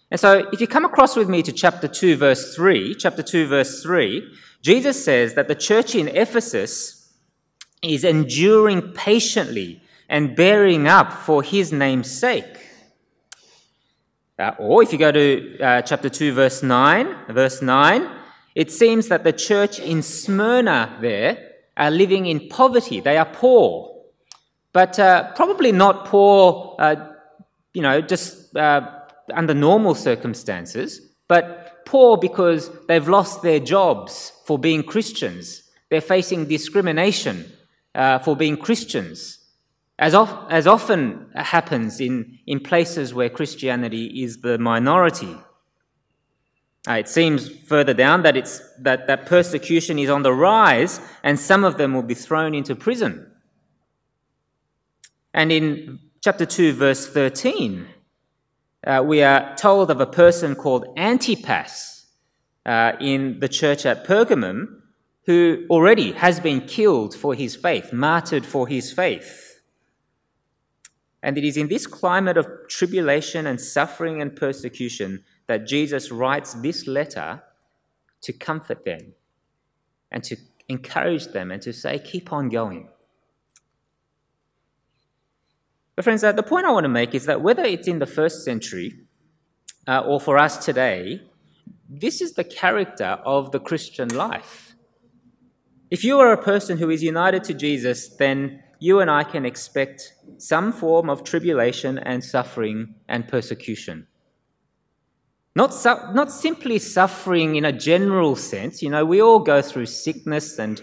And 0.08 0.20
so, 0.20 0.48
if 0.52 0.60
you 0.60 0.68
come 0.68 0.84
across 0.84 1.16
with 1.16 1.28
me 1.28 1.42
to 1.42 1.50
chapter 1.50 1.88
2, 1.88 2.16
verse 2.16 2.54
3, 2.54 2.94
chapter 2.94 3.24
2, 3.24 3.48
verse 3.48 3.82
3, 3.82 4.22
Jesus 4.62 5.04
says 5.04 5.34
that 5.34 5.48
the 5.48 5.56
church 5.56 5.96
in 5.96 6.06
Ephesus 6.06 7.12
is 7.82 8.04
enduring 8.04 8.92
patiently 8.92 9.82
and 10.08 10.36
bearing 10.36 10.86
up 10.86 11.12
for 11.12 11.42
his 11.42 11.72
name's 11.72 12.08
sake. 12.08 12.68
Uh, 14.38 14.52
or 14.60 14.84
if 14.84 14.92
you 14.92 14.98
go 14.98 15.10
to 15.10 15.58
uh, 15.58 15.82
chapter 15.82 16.08
2, 16.08 16.34
verse 16.34 16.62
9, 16.62 17.16
verse 17.30 17.60
9, 17.60 18.19
it 18.54 18.70
seems 18.72 19.08
that 19.08 19.24
the 19.24 19.32
church 19.32 19.78
in 19.78 20.02
Smyrna 20.02 20.98
there 21.00 21.50
are 21.76 21.90
living 21.90 22.26
in 22.26 22.48
poverty. 22.48 23.00
They 23.00 23.16
are 23.16 23.26
poor, 23.26 23.94
but 24.72 24.98
uh, 24.98 25.32
probably 25.32 25.72
not 25.72 26.06
poor, 26.06 26.76
uh, 26.78 26.96
you 27.72 27.82
know, 27.82 28.00
just 28.00 28.54
uh, 28.56 28.90
under 29.32 29.54
normal 29.54 29.94
circumstances, 29.94 31.00
but 31.28 31.84
poor 31.86 32.16
because 32.16 32.70
they've 32.86 33.08
lost 33.08 33.42
their 33.42 33.60
jobs 33.60 34.32
for 34.44 34.58
being 34.58 34.82
Christians. 34.82 35.62
They're 35.88 36.00
facing 36.00 36.46
discrimination 36.46 37.50
uh, 37.94 38.18
for 38.20 38.36
being 38.36 38.56
Christians. 38.56 39.38
As, 39.98 40.14
of, 40.14 40.34
as 40.48 40.66
often 40.66 41.30
happens 41.34 42.00
in, 42.00 42.38
in 42.46 42.60
places 42.60 43.12
where 43.12 43.28
Christianity 43.28 44.22
is 44.22 44.38
the 44.38 44.56
minority. 44.56 45.36
Uh, 46.88 46.94
it 46.94 47.08
seems 47.08 47.48
further 47.48 47.92
down 47.92 48.22
that, 48.22 48.36
it's, 48.36 48.62
that, 48.78 49.06
that 49.06 49.26
persecution 49.26 49.98
is 49.98 50.08
on 50.08 50.22
the 50.22 50.32
rise 50.32 51.00
and 51.22 51.38
some 51.38 51.62
of 51.62 51.76
them 51.76 51.92
will 51.92 52.02
be 52.02 52.14
thrown 52.14 52.54
into 52.54 52.74
prison. 52.74 53.30
And 55.34 55.52
in 55.52 55.98
chapter 56.22 56.46
2, 56.46 56.72
verse 56.72 57.06
13, 57.06 57.86
uh, 58.86 59.02
we 59.06 59.22
are 59.22 59.54
told 59.56 59.90
of 59.90 60.00
a 60.00 60.06
person 60.06 60.54
called 60.54 60.86
Antipas 60.96 62.06
uh, 62.64 62.92
in 62.98 63.40
the 63.40 63.48
church 63.48 63.84
at 63.84 64.06
Pergamum 64.06 64.80
who 65.26 65.66
already 65.68 66.12
has 66.12 66.40
been 66.40 66.62
killed 66.62 67.14
for 67.14 67.34
his 67.34 67.54
faith, 67.54 67.92
martyred 67.92 68.46
for 68.46 68.66
his 68.66 68.90
faith. 68.90 69.60
And 71.22 71.36
it 71.36 71.44
is 71.44 71.56
in 71.56 71.68
this 71.68 71.86
climate 71.86 72.38
of 72.38 72.48
tribulation 72.68 73.46
and 73.46 73.60
suffering 73.60 74.22
and 74.22 74.34
persecution 74.34 75.22
that 75.50 75.66
Jesus 75.66 76.12
writes 76.12 76.54
this 76.54 76.86
letter 76.86 77.42
to 78.22 78.32
comfort 78.32 78.84
them 78.84 79.14
and 80.12 80.22
to 80.22 80.36
encourage 80.68 81.26
them 81.32 81.50
and 81.50 81.60
to 81.60 81.72
say, 81.72 81.98
keep 81.98 82.32
on 82.32 82.48
going. 82.48 82.86
But, 85.96 86.04
friends, 86.04 86.22
uh, 86.22 86.30
the 86.30 86.44
point 86.44 86.66
I 86.66 86.70
want 86.70 86.84
to 86.84 86.88
make 86.88 87.16
is 87.16 87.26
that 87.26 87.42
whether 87.42 87.64
it's 87.64 87.88
in 87.88 87.98
the 87.98 88.06
first 88.06 88.44
century 88.44 88.94
uh, 89.88 90.02
or 90.06 90.20
for 90.20 90.38
us 90.38 90.64
today, 90.64 91.20
this 91.88 92.20
is 92.20 92.34
the 92.34 92.44
character 92.44 93.18
of 93.24 93.50
the 93.50 93.58
Christian 93.58 94.08
life. 94.08 94.76
If 95.90 96.04
you 96.04 96.20
are 96.20 96.32
a 96.32 96.40
person 96.40 96.78
who 96.78 96.90
is 96.90 97.02
united 97.02 97.42
to 97.44 97.54
Jesus, 97.54 98.06
then 98.06 98.62
you 98.78 99.00
and 99.00 99.10
I 99.10 99.24
can 99.24 99.44
expect 99.44 100.14
some 100.38 100.72
form 100.72 101.10
of 101.10 101.24
tribulation 101.24 101.98
and 101.98 102.22
suffering 102.22 102.94
and 103.08 103.26
persecution. 103.26 104.06
Not, 105.60 105.74
su- 105.74 106.12
not 106.14 106.32
simply 106.32 106.78
suffering 106.78 107.56
in 107.56 107.66
a 107.66 107.72
general 107.72 108.34
sense. 108.34 108.82
You 108.82 108.88
know, 108.88 109.04
we 109.04 109.20
all 109.20 109.40
go 109.40 109.60
through 109.60 109.84
sickness 109.84 110.58
and 110.58 110.80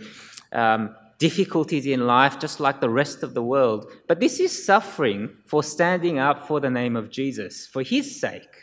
um, 0.51 0.95
difficulties 1.17 1.87
in 1.87 2.05
life 2.05 2.37
just 2.37 2.59
like 2.59 2.79
the 2.79 2.91
rest 2.91 3.23
of 3.23 3.33
the 3.33 3.41
world. 3.41 3.91
But 4.07 4.19
this 4.19 4.39
is 4.39 4.53
suffering 4.63 5.31
for 5.47 5.63
standing 5.63 6.19
up 6.19 6.47
for 6.47 6.59
the 6.59 6.69
name 6.69 6.95
of 6.95 7.09
Jesus, 7.09 7.65
for 7.65 7.81
his 7.81 8.21
sake. 8.21 8.53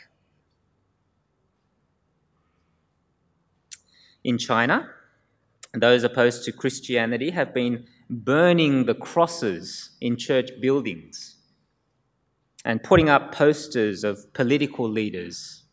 In 4.23 4.37
China, 4.37 4.89
those 5.73 6.05
opposed 6.05 6.45
to 6.45 6.53
Christianity 6.53 7.31
have 7.31 7.53
been 7.53 7.87
burning 8.09 8.85
the 8.85 8.95
crosses 8.95 9.97
in 9.99 10.15
church 10.15 10.49
buildings 10.61 11.35
and 12.63 12.81
putting 12.81 13.09
up 13.09 13.33
posters 13.33 14.05
of 14.05 14.33
political 14.33 14.89
leaders 14.89 15.64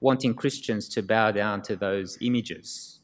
wanting 0.00 0.34
Christians 0.34 0.88
to 0.88 1.02
bow 1.02 1.30
down 1.30 1.62
to 1.62 1.76
those 1.76 2.18
images. 2.20 3.00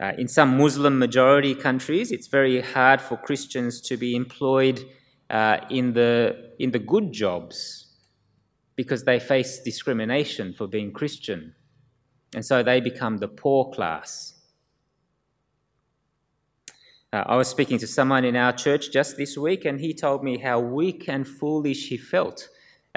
Uh, 0.00 0.12
in 0.16 0.28
some 0.28 0.56
Muslim 0.56 0.98
majority 0.98 1.54
countries, 1.54 2.12
it's 2.12 2.28
very 2.28 2.60
hard 2.60 3.00
for 3.00 3.16
Christians 3.16 3.80
to 3.80 3.96
be 3.96 4.14
employed 4.14 4.84
uh, 5.30 5.58
in, 5.70 5.92
the, 5.92 6.52
in 6.58 6.70
the 6.70 6.78
good 6.78 7.12
jobs 7.12 7.86
because 8.76 9.02
they 9.02 9.18
face 9.18 9.58
discrimination 9.58 10.52
for 10.52 10.68
being 10.68 10.92
Christian. 10.92 11.54
And 12.34 12.44
so 12.44 12.62
they 12.62 12.80
become 12.80 13.16
the 13.16 13.26
poor 13.26 13.72
class. 13.72 14.34
Uh, 17.12 17.24
I 17.26 17.36
was 17.36 17.48
speaking 17.48 17.78
to 17.78 17.86
someone 17.86 18.24
in 18.24 18.36
our 18.36 18.52
church 18.52 18.92
just 18.92 19.16
this 19.16 19.36
week, 19.36 19.64
and 19.64 19.80
he 19.80 19.94
told 19.94 20.22
me 20.22 20.38
how 20.38 20.60
weak 20.60 21.08
and 21.08 21.26
foolish 21.26 21.88
he 21.88 21.96
felt 21.96 22.48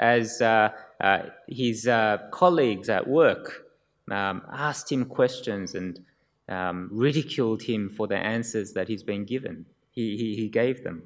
as 0.02 0.42
uh, 0.42 0.70
uh, 1.00 1.22
his 1.46 1.86
uh, 1.86 2.18
colleagues 2.32 2.88
at 2.88 3.06
work 3.06 3.66
um, 4.10 4.42
asked 4.52 4.90
him 4.90 5.04
questions 5.04 5.74
and 5.76 6.04
um, 6.48 6.88
ridiculed 6.90 7.62
him 7.62 7.88
for 7.88 8.08
the 8.08 8.16
answers 8.16 8.72
that 8.72 8.88
he's 8.88 9.04
been 9.04 9.24
given. 9.24 9.64
He, 9.92 10.16
he, 10.16 10.34
he 10.34 10.48
gave 10.48 10.82
them. 10.82 11.04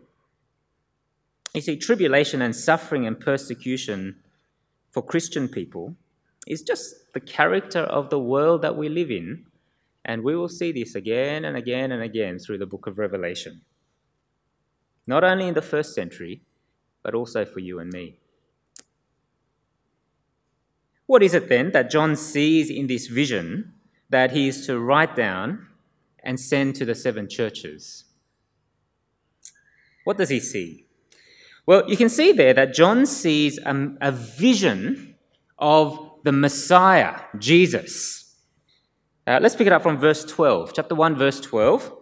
You 1.54 1.60
see, 1.60 1.76
tribulation 1.76 2.40
and 2.40 2.56
suffering 2.56 3.06
and 3.06 3.20
persecution 3.20 4.16
for 4.90 5.02
Christian 5.02 5.46
people 5.48 5.94
is 6.46 6.62
just 6.62 7.12
the 7.12 7.20
character 7.20 7.80
of 7.80 8.08
the 8.08 8.18
world 8.18 8.62
that 8.62 8.76
we 8.76 8.88
live 8.88 9.10
in. 9.10 9.44
And 10.04 10.22
we 10.22 10.36
will 10.36 10.48
see 10.48 10.72
this 10.72 10.94
again 10.94 11.44
and 11.44 11.56
again 11.56 11.92
and 11.92 12.02
again 12.02 12.38
through 12.38 12.58
the 12.58 12.66
book 12.66 12.86
of 12.86 12.96
Revelation. 12.96 13.60
Not 15.06 15.22
only 15.22 15.48
in 15.48 15.54
the 15.54 15.62
first 15.62 15.94
century, 15.94 16.40
but 17.02 17.14
also 17.14 17.44
for 17.44 17.60
you 17.60 17.78
and 17.78 17.92
me. 17.92 18.16
What 21.06 21.22
is 21.22 21.34
it 21.34 21.48
then 21.48 21.70
that 21.72 21.90
John 21.90 22.16
sees 22.16 22.68
in 22.68 22.88
this 22.88 23.06
vision 23.06 23.74
that 24.10 24.32
he 24.32 24.48
is 24.48 24.66
to 24.66 24.78
write 24.78 25.14
down 25.14 25.66
and 26.22 26.38
send 26.38 26.74
to 26.76 26.84
the 26.84 26.94
seven 26.94 27.28
churches? 27.28 28.04
What 30.04 30.18
does 30.18 30.28
he 30.28 30.40
see? 30.40 30.86
Well, 31.66 31.88
you 31.88 31.96
can 31.96 32.08
see 32.08 32.32
there 32.32 32.54
that 32.54 32.74
John 32.74 33.06
sees 33.06 33.58
a, 33.58 33.90
a 34.00 34.12
vision 34.12 35.16
of 35.58 36.10
the 36.22 36.32
Messiah, 36.32 37.20
Jesus. 37.38 38.36
Uh, 39.26 39.38
let's 39.42 39.56
pick 39.56 39.66
it 39.66 39.72
up 39.72 39.82
from 39.82 39.98
verse 39.98 40.24
12, 40.24 40.72
chapter 40.74 40.94
1, 40.94 41.16
verse 41.16 41.40
12. 41.40 41.92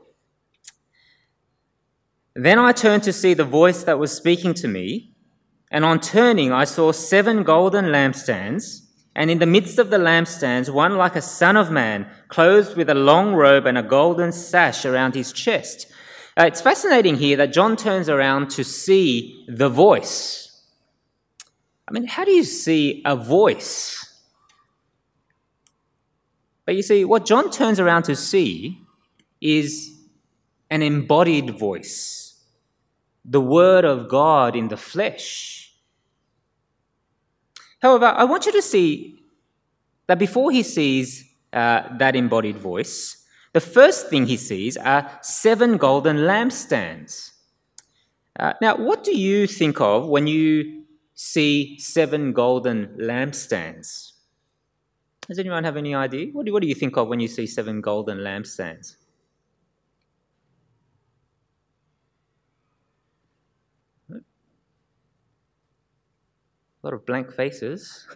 Then 2.35 2.59
I 2.59 2.73
turned 2.73 3.03
to 3.05 3.13
see 3.13 3.33
the 3.33 3.45
voice 3.45 3.85
that 3.85 3.99
was 3.99 4.13
speaking 4.13 4.55
to 4.55 4.69
me, 4.69 5.15
and 5.71 5.85
on 5.85 6.01
turning, 6.01 6.53
I 6.53 6.65
saw 6.65 6.93
seven 6.93 7.43
golden 7.43 7.87
lampstands, 7.87 8.84
and 9.15 9.31
in 9.31 9.39
the 9.39 9.47
midst 9.47 9.79
of 9.79 9.91
the 9.91 9.99
lampstands, 9.99 10.73
one 10.73 10.97
like 10.97 11.17
a 11.17 11.23
son 11.23 11.57
of 11.57 11.71
man, 11.71 12.07
clothed 12.29 12.77
with 12.77 12.91
a 12.91 12.95
long 12.95 13.35
robe 13.35 13.67
and 13.67 13.79
a 13.79 13.83
golden 13.83 14.33
sash 14.33 14.85
around 14.85 15.15
his 15.15 15.33
chest. 15.33 15.87
Uh, 16.37 16.45
it's 16.47 16.61
fascinating 16.61 17.17
here 17.17 17.37
that 17.37 17.53
John 17.53 17.77
turns 17.77 18.09
around 18.09 18.51
to 18.51 18.65
see 18.65 19.45
the 19.47 19.69
voice. 19.69 20.63
I 21.87 21.93
mean, 21.93 22.07
how 22.07 22.25
do 22.25 22.33
you 22.33 22.43
see 22.43 23.03
a 23.05 23.15
voice? 23.15 24.01
But 26.65 26.75
you 26.75 26.83
see, 26.83 27.05
what 27.05 27.27
John 27.27 27.51
turns 27.51 27.79
around 27.79 28.05
to 28.05 28.17
see 28.17 28.81
is 29.41 29.93
an 30.71 30.83
embodied 30.83 31.57
voice, 31.57 32.43
the 33.25 33.41
Word 33.41 33.85
of 33.85 34.09
God 34.09 34.57
in 34.57 34.69
the 34.69 34.77
flesh. 34.77 35.64
However, 37.85 38.07
I 38.07 38.25
want 38.25 38.47
you 38.47 38.53
to 38.53 38.63
see 38.63 39.21
that 40.07 40.19
before 40.19 40.51
he 40.51 40.63
sees 40.63 41.23
uh, 41.53 41.83
that 41.99 42.17
embodied 42.17 42.57
voice, 42.57 43.27
the 43.53 43.61
first 43.61 44.09
thing 44.09 44.25
he 44.25 44.39
sees 44.39 44.79
are 44.79 45.19
seven 45.21 45.77
golden 45.77 46.17
lampstands. 46.17 47.33
Uh, 48.41 48.55
now, 48.63 48.79
what 48.79 49.05
do 49.05 49.15
you 49.15 49.47
think 49.47 49.83
of 49.83 50.09
when 50.09 50.27
you 50.27 50.85
see 51.13 51.79
seven 51.79 52.33
golden 52.33 52.87
lampstands? 52.99 54.13
Does 55.29 55.39
anyone 55.39 55.65
have 55.65 55.77
any 55.77 55.95
idea? 55.95 56.29
What 56.33 56.47
do, 56.47 56.55
what 56.55 56.63
do 56.63 56.69
you 56.69 56.75
think 56.75 56.97
of 56.97 57.09
when 57.09 57.21
you 57.21 57.29
see 57.29 57.47
seven 57.47 57.83
golden 57.83 58.21
lampstands? 58.21 58.97
Lot 66.85 66.93
of 66.93 67.07
blank 67.07 67.33
faces. 67.33 68.07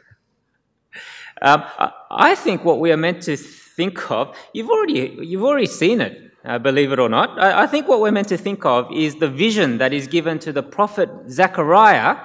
um, 1.42 1.64
I 2.10 2.34
think 2.34 2.64
what 2.64 2.80
we 2.80 2.92
are 2.92 2.96
meant 2.96 3.22
to 3.22 3.36
think 3.36 4.10
of, 4.10 4.36
you've 4.52 4.68
already, 4.68 5.16
you've 5.22 5.44
already 5.44 5.66
seen 5.66 6.00
it, 6.00 6.32
uh, 6.44 6.58
believe 6.58 6.92
it 6.92 6.98
or 6.98 7.08
not. 7.08 7.38
I, 7.40 7.62
I 7.62 7.66
think 7.66 7.88
what 7.88 8.00
we're 8.00 8.12
meant 8.12 8.28
to 8.28 8.36
think 8.36 8.66
of 8.66 8.92
is 8.92 9.16
the 9.16 9.28
vision 9.28 9.78
that 9.78 9.92
is 9.92 10.06
given 10.06 10.38
to 10.40 10.52
the 10.52 10.62
prophet 10.62 11.08
Zechariah 11.28 12.16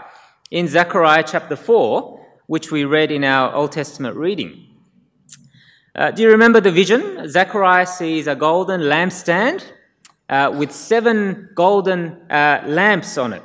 in 0.51 0.67
Zechariah 0.67 1.23
chapter 1.25 1.55
4, 1.55 2.19
which 2.47 2.71
we 2.71 2.83
read 2.83 3.09
in 3.11 3.23
our 3.23 3.53
Old 3.53 3.71
Testament 3.71 4.17
reading. 4.17 4.67
Uh, 5.95 6.11
do 6.11 6.23
you 6.23 6.29
remember 6.29 6.59
the 6.59 6.71
vision? 6.71 7.29
Zechariah 7.29 7.85
sees 7.85 8.27
a 8.27 8.35
golden 8.35 8.81
lampstand 8.81 9.63
uh, 10.27 10.53
with 10.53 10.71
seven 10.71 11.49
golden 11.55 12.29
uh, 12.29 12.63
lamps 12.65 13.17
on 13.17 13.33
it. 13.33 13.43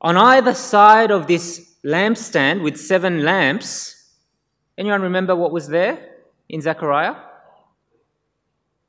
On 0.00 0.16
either 0.16 0.54
side 0.54 1.10
of 1.10 1.26
this 1.26 1.76
lampstand 1.84 2.62
with 2.62 2.76
seven 2.76 3.24
lamps, 3.24 4.12
anyone 4.76 5.02
remember 5.02 5.34
what 5.34 5.52
was 5.52 5.68
there 5.68 5.98
in 6.48 6.60
Zechariah? 6.60 7.16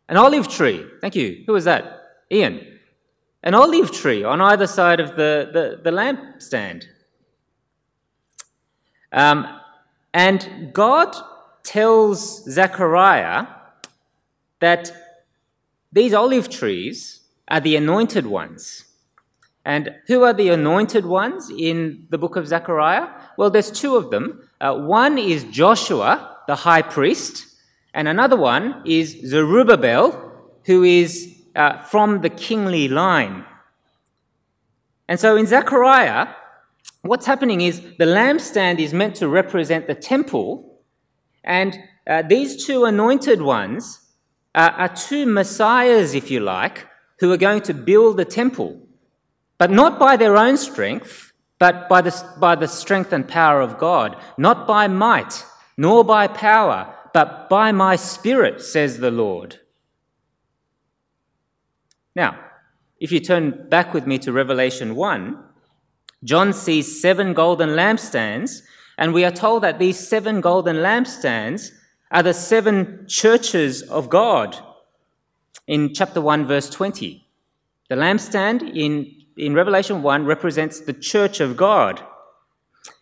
An 0.08 0.18
olive 0.18 0.48
tree. 0.48 0.86
Thank 1.02 1.16
you. 1.16 1.44
Who 1.46 1.54
was 1.54 1.66
that? 1.66 2.02
Ian. 2.32 2.80
An 3.44 3.54
olive 3.54 3.92
tree 3.92 4.24
on 4.24 4.42
either 4.42 4.68
side 4.68 5.00
of 5.00 5.16
the, 5.16 5.50
the, 5.54 5.80
the 5.84 5.92
lampstand. 5.92 6.86
Um, 9.12 9.48
and 10.14 10.72
God 10.74 11.16
tells 11.64 12.44
Zechariah 12.44 13.48
that 14.60 14.92
these 15.92 16.14
olive 16.14 16.50
trees 16.50 17.22
are 17.48 17.60
the 17.60 17.76
anointed 17.76 18.26
ones. 18.26 18.86
And 19.66 19.96
who 20.08 20.24
are 20.24 20.34
the 20.34 20.50
anointed 20.50 21.06
ones 21.06 21.50
in 21.50 22.08
the 22.10 22.18
book 22.18 22.36
of 22.36 22.48
Zechariah? 22.48 23.08
Well, 23.38 23.50
there's 23.50 23.72
two 23.72 23.96
of 23.96 24.10
them. 24.10 24.48
Uh, 24.62 24.76
one 24.76 25.18
is 25.18 25.44
Joshua, 25.46 26.38
the 26.48 26.56
high 26.56 26.82
priest, 26.82 27.46
and 27.94 28.08
another 28.08 28.38
one 28.38 28.82
is 28.86 29.20
Zerubbabel, 29.26 30.32
who 30.66 30.84
is 30.84 31.36
uh, 31.56 31.80
from 31.84 32.22
the 32.22 32.30
kingly 32.30 32.88
line. 32.88 33.46
And 35.08 35.20
so 35.20 35.36
in 35.36 35.46
Zechariah, 35.48 36.28
what's 37.02 37.26
happening 37.26 37.62
is 37.62 37.82
the 37.98 38.06
lampstand 38.06 38.80
is 38.80 38.94
meant 38.94 39.16
to 39.16 39.28
represent 39.28 39.88
the 39.88 39.96
temple, 39.96 40.80
and 41.44 41.78
uh, 42.08 42.22
these 42.22 42.66
two 42.66 42.86
anointed 42.86 43.42
ones 43.42 44.00
uh, 44.56 44.72
are 44.76 44.96
two 44.96 45.26
messiahs, 45.26 46.14
if 46.14 46.30
you 46.30 46.40
like, 46.40 46.88
who 47.20 47.32
are 47.32 47.38
going 47.38 47.62
to 47.62 47.74
build 47.74 48.18
the 48.18 48.26
temple, 48.26 48.88
but 49.60 49.70
not 49.70 50.00
by 50.00 50.18
their 50.18 50.36
own 50.36 50.58
strength, 50.58 51.32
but 51.60 51.88
by 51.88 52.02
the, 52.02 52.26
by 52.40 52.56
the 52.56 52.68
strength 52.68 53.14
and 53.14 53.28
power 53.28 53.62
of 53.62 53.78
God, 53.78 54.16
not 54.38 54.66
by 54.66 54.88
might, 54.88 55.46
nor 55.78 56.04
by 56.04 56.26
power, 56.26 56.96
but 57.14 57.50
by 57.50 57.72
my 57.72 57.96
spirit, 57.96 58.62
says 58.62 58.98
the 58.98 59.12
Lord. 59.12 59.60
Now, 62.16 62.40
if 63.00 63.12
you 63.12 63.20
turn 63.20 63.70
back 63.70 63.94
with 63.94 64.08
me 64.08 64.18
to 64.20 64.32
Revelation 64.32 64.96
1, 64.96 65.44
John 66.24 66.54
sees 66.54 67.02
seven 67.02 67.34
golden 67.34 67.70
lampstands, 67.70 68.62
and 68.98 69.14
we 69.14 69.24
are 69.24 69.32
told 69.32 69.64
that 69.64 69.80
these 69.80 70.00
seven 70.00 70.42
golden 70.42 70.78
lampstands 70.78 71.72
are 72.12 72.24
the 72.24 72.34
seven 72.34 73.06
churches 73.08 73.82
of 73.84 74.10
God 74.10 74.58
in 75.68 75.94
chapter 75.94 76.20
1, 76.20 76.48
verse 76.48 76.70
20. 76.70 77.26
The 77.90 77.96
lampstand 77.96 78.76
in, 78.76 79.19
in 79.40 79.54
Revelation 79.54 80.02
1 80.02 80.26
represents 80.26 80.82
the 80.82 80.94
church 80.94 81.40
of 81.40 81.58
God. 81.58 82.02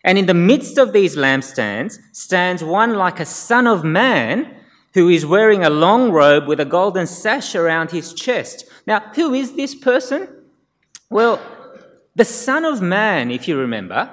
And 0.04 0.18
in 0.18 0.26
the 0.26 0.34
midst 0.34 0.78
of 0.78 0.94
these 0.94 1.16
lampstands 1.16 2.00
stands 2.14 2.64
one 2.64 2.96
like 2.96 3.20
a 3.20 3.26
son 3.26 3.68
of 3.68 3.84
man 3.84 4.56
who 4.94 5.10
is 5.10 5.26
wearing 5.26 5.64
a 5.64 5.70
long 5.70 6.12
robe 6.12 6.48
with 6.48 6.60
a 6.60 6.66
golden 6.66 7.08
sash 7.08 7.56
around 7.56 7.92
his 7.92 8.14
chest. 8.14 8.66
Now, 8.86 9.00
who 9.16 9.34
is 9.34 9.54
this 9.54 9.76
person? 9.76 10.28
Well, 11.10 11.42
the 12.16 12.26
Son 12.26 12.66
of 12.66 12.82
Man, 12.82 13.30
if 13.30 13.48
you 13.48 13.58
remember, 13.60 14.10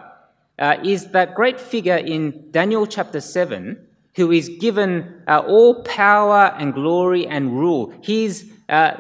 uh, 0.59 0.77
is 0.85 1.11
that 1.13 1.35
great 1.35 1.59
figure 1.59 1.97
in 1.97 2.51
Daniel 2.51 2.87
chapter 2.87 3.21
7 3.21 3.79
who 4.17 4.31
is 4.31 4.49
given 4.61 5.23
uh, 5.27 5.41
all 5.41 5.83
power 5.83 6.55
and 6.59 6.75
glory 6.75 7.27
and 7.27 7.59
rule. 7.59 7.93
He's 8.03 8.45
uh, 8.69 8.99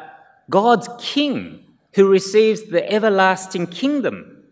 God's 0.50 0.88
king 0.98 1.63
who 1.94 2.08
receives 2.08 2.64
the 2.64 2.90
everlasting 2.92 3.66
kingdom. 3.66 4.44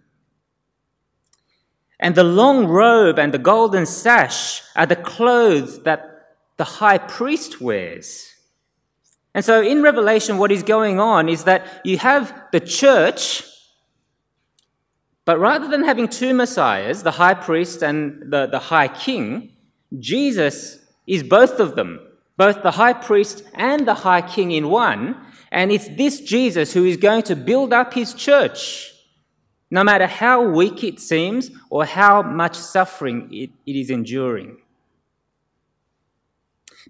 And 1.99 2.15
the 2.15 2.25
long 2.25 2.67
robe 2.67 3.19
and 3.19 3.33
the 3.33 3.39
golden 3.39 3.87
sash 3.87 4.63
are 4.75 4.87
the 4.87 4.97
clothes 4.97 5.83
that 5.85 6.13
the 6.57 6.65
high 6.65 6.99
priest 6.99 7.61
wears. 7.61 8.29
And 9.35 9.45
so 9.45 9.63
in 9.63 9.83
Revelation, 9.83 10.39
what 10.39 10.53
is 10.53 10.63
going 10.63 11.01
on 11.01 11.29
is 11.29 11.45
that 11.45 11.81
you 11.85 11.99
have 11.99 12.35
the 12.53 12.61
church, 12.61 13.45
but 15.25 15.39
rather 15.39 15.69
than 15.69 15.85
having 15.85 16.09
two 16.09 16.35
messiahs, 16.35 17.03
the 17.03 17.13
high 17.13 17.35
priest 17.35 17.83
and 17.83 18.33
the, 18.33 18.47
the 18.47 18.59
high 18.59 18.89
king, 18.89 19.53
Jesus 19.99 20.79
is 21.07 21.23
both 21.23 21.61
of 21.61 21.77
them, 21.77 22.01
both 22.37 22.63
the 22.63 22.73
high 22.73 22.93
priest 22.93 23.43
and 23.55 23.87
the 23.87 23.95
high 23.95 24.23
king 24.23 24.51
in 24.51 24.69
one. 24.69 25.17
And 25.53 25.71
it's 25.71 25.87
this 25.89 26.21
Jesus 26.21 26.73
who 26.73 26.87
is 26.87 26.97
going 26.97 27.25
to 27.25 27.37
build 27.37 27.75
up 27.75 27.93
his 27.93 28.15
church, 28.15 28.95
no 29.71 29.85
matter 29.85 30.07
how 30.07 30.43
weak 30.43 30.83
it 30.83 30.99
seems 30.99 31.51
or 31.69 31.85
how 31.85 32.23
much 32.23 32.57
suffering 32.57 33.29
it, 33.31 33.51
it 33.67 33.77
is 33.77 33.91
enduring. 33.91 34.57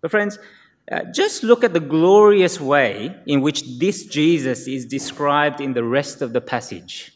But, 0.01 0.13
friends, 0.13 0.39
uh, 0.91 1.01
just 1.13 1.43
look 1.43 1.65
at 1.65 1.73
the 1.73 1.81
glorious 1.81 2.61
way 2.61 3.17
in 3.27 3.41
which 3.41 3.79
this 3.79 4.07
Jesus 4.07 4.69
is 4.69 4.87
described 4.87 5.61
in 5.61 5.75
the 5.75 5.85
rest 5.85 6.23
of 6.23 6.33
the 6.33 6.41
passage. 6.41 7.13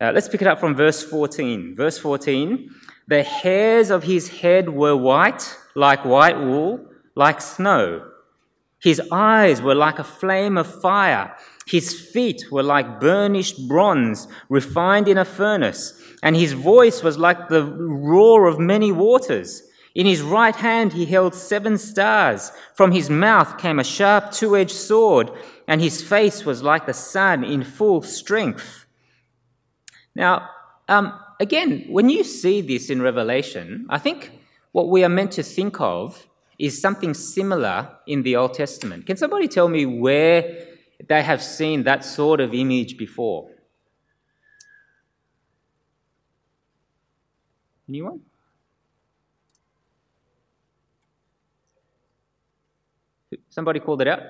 Uh, 0.00 0.12
let's 0.14 0.28
pick 0.28 0.40
it 0.40 0.48
up 0.48 0.60
from 0.60 0.74
verse 0.74 1.02
14. 1.02 1.74
Verse 1.76 1.98
14 1.98 2.70
the 3.06 3.22
hairs 3.22 3.90
of 3.90 4.02
his 4.02 4.28
head 4.28 4.68
were 4.68 4.94
white, 4.94 5.56
like 5.74 6.04
white 6.04 6.38
wool, 6.38 6.90
like 7.14 7.40
snow. 7.40 8.06
His 8.80 9.02
eyes 9.10 9.60
were 9.60 9.74
like 9.74 9.98
a 9.98 10.04
flame 10.04 10.56
of 10.56 10.80
fire. 10.80 11.36
His 11.66 12.00
feet 12.00 12.50
were 12.50 12.62
like 12.62 13.00
burnished 13.00 13.68
bronze, 13.68 14.28
refined 14.48 15.08
in 15.08 15.18
a 15.18 15.24
furnace. 15.24 16.00
And 16.22 16.36
his 16.36 16.52
voice 16.52 17.02
was 17.02 17.18
like 17.18 17.48
the 17.48 17.64
roar 17.64 18.46
of 18.46 18.58
many 18.58 18.92
waters. 18.92 19.62
In 19.94 20.06
his 20.06 20.22
right 20.22 20.54
hand 20.54 20.92
he 20.92 21.06
held 21.06 21.34
seven 21.34 21.76
stars. 21.76 22.52
From 22.74 22.92
his 22.92 23.10
mouth 23.10 23.58
came 23.58 23.80
a 23.80 23.84
sharp 23.84 24.30
two 24.30 24.56
edged 24.56 24.70
sword, 24.70 25.30
and 25.66 25.80
his 25.80 26.00
face 26.00 26.44
was 26.44 26.62
like 26.62 26.86
the 26.86 26.94
sun 26.94 27.42
in 27.42 27.64
full 27.64 28.02
strength. 28.02 28.86
Now, 30.14 30.48
um, 30.88 31.18
again, 31.40 31.84
when 31.88 32.08
you 32.10 32.22
see 32.22 32.60
this 32.60 32.90
in 32.90 33.02
Revelation, 33.02 33.86
I 33.90 33.98
think 33.98 34.30
what 34.70 34.88
we 34.88 35.02
are 35.02 35.08
meant 35.08 35.32
to 35.32 35.42
think 35.42 35.80
of 35.80 36.27
is 36.58 36.80
something 36.80 37.14
similar 37.14 37.88
in 38.06 38.22
the 38.22 38.36
Old 38.36 38.54
Testament. 38.54 39.06
Can 39.06 39.16
somebody 39.16 39.46
tell 39.48 39.68
me 39.68 39.86
where 39.86 40.66
they 41.08 41.22
have 41.22 41.42
seen 41.42 41.84
that 41.84 42.04
sort 42.04 42.40
of 42.40 42.52
image 42.52 42.96
before? 42.96 43.50
Anyone? 47.88 48.20
Somebody 53.48 53.80
called 53.80 54.02
it 54.02 54.08
out? 54.08 54.20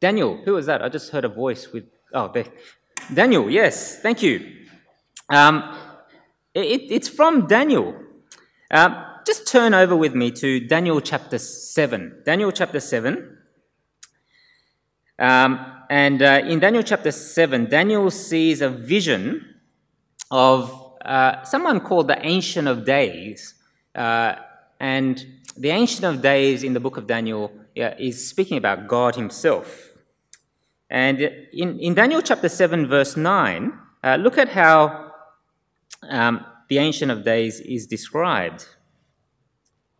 Daniel. 0.00 0.40
Who 0.44 0.54
was 0.54 0.66
that? 0.66 0.82
I 0.82 0.88
just 0.88 1.10
heard 1.10 1.24
a 1.24 1.28
voice 1.28 1.72
with. 1.72 1.84
Oh. 2.12 2.32
Daniel, 3.12 3.50
yes, 3.50 4.00
thank 4.00 4.22
you. 4.22 4.64
Um, 5.28 5.76
it, 6.54 6.82
it's 6.90 7.08
from 7.08 7.46
Daniel. 7.46 7.94
Um, 8.70 9.04
just 9.26 9.48
turn 9.48 9.74
over 9.74 9.96
with 9.96 10.14
me 10.14 10.30
to 10.30 10.60
Daniel 10.60 11.00
chapter 11.00 11.36
7. 11.36 12.22
Daniel 12.24 12.52
chapter 12.52 12.78
7. 12.78 13.36
Um, 15.18 15.72
and 15.90 16.22
uh, 16.22 16.42
in 16.46 16.60
Daniel 16.60 16.84
chapter 16.84 17.10
7, 17.10 17.66
Daniel 17.66 18.08
sees 18.12 18.60
a 18.60 18.70
vision 18.70 19.56
of 20.30 20.94
uh, 21.04 21.42
someone 21.42 21.80
called 21.80 22.06
the 22.06 22.24
Ancient 22.24 22.68
of 22.68 22.84
Days. 22.84 23.54
Uh, 23.96 24.36
and 24.78 25.26
the 25.56 25.70
Ancient 25.70 26.04
of 26.04 26.22
Days 26.22 26.62
in 26.62 26.72
the 26.72 26.80
book 26.80 26.96
of 26.96 27.08
Daniel 27.08 27.50
is 27.74 28.28
speaking 28.28 28.58
about 28.58 28.86
God 28.86 29.16
Himself. 29.16 29.98
And 30.88 31.20
in, 31.52 31.80
in 31.80 31.94
Daniel 31.94 32.22
chapter 32.22 32.48
7, 32.48 32.86
verse 32.86 33.16
9, 33.16 33.76
uh, 34.04 34.16
look 34.16 34.38
at 34.38 34.50
how 34.50 35.10
um, 36.08 36.46
the 36.68 36.78
Ancient 36.78 37.10
of 37.10 37.24
Days 37.24 37.58
is 37.58 37.88
described. 37.88 38.66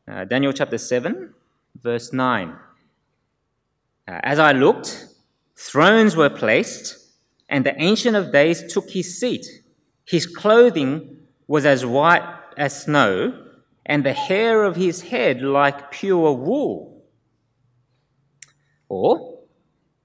Uh, 0.08 0.24
Daniel 0.24 0.52
chapter 0.52 0.78
7, 0.78 1.34
verse 1.82 2.12
9. 2.12 2.50
Uh, 2.50 2.56
As 4.06 4.38
I 4.38 4.52
looked, 4.52 5.08
thrones 5.56 6.14
were 6.14 6.30
placed, 6.30 6.96
and 7.48 7.66
the 7.66 7.80
Ancient 7.82 8.14
of 8.14 8.30
Days 8.30 8.72
took 8.72 8.90
his 8.90 9.18
seat. 9.18 9.44
His 10.04 10.26
clothing 10.26 11.18
was 11.48 11.66
as 11.66 11.84
white 11.84 12.22
as 12.56 12.82
snow, 12.82 13.46
and 13.84 14.04
the 14.04 14.12
hair 14.12 14.62
of 14.62 14.76
his 14.76 15.02
head 15.02 15.42
like 15.42 15.90
pure 15.90 16.32
wool. 16.32 17.04
Or, 18.88 19.40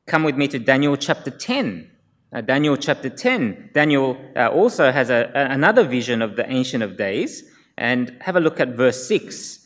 come 0.08 0.24
with 0.24 0.36
me 0.36 0.48
to 0.48 0.58
Daniel 0.58 0.98
chapter 0.98 1.30
10, 1.30 1.92
uh, 2.34 2.42
Daniel 2.42 2.78
chapter 2.78 3.10
10. 3.10 3.72
Daniel 3.74 4.18
uh, 4.36 4.48
also 4.48 4.92
has 4.92 5.10
a, 5.10 5.30
another 5.36 5.84
vision 5.84 6.22
of 6.22 6.38
the 6.38 6.50
Ancient 6.50 6.82
of 6.82 6.98
Days. 6.98 7.44
And 7.78 8.18
have 8.22 8.36
a 8.36 8.40
look 8.40 8.60
at 8.60 8.70
verse 8.70 9.08
6. 9.08 9.61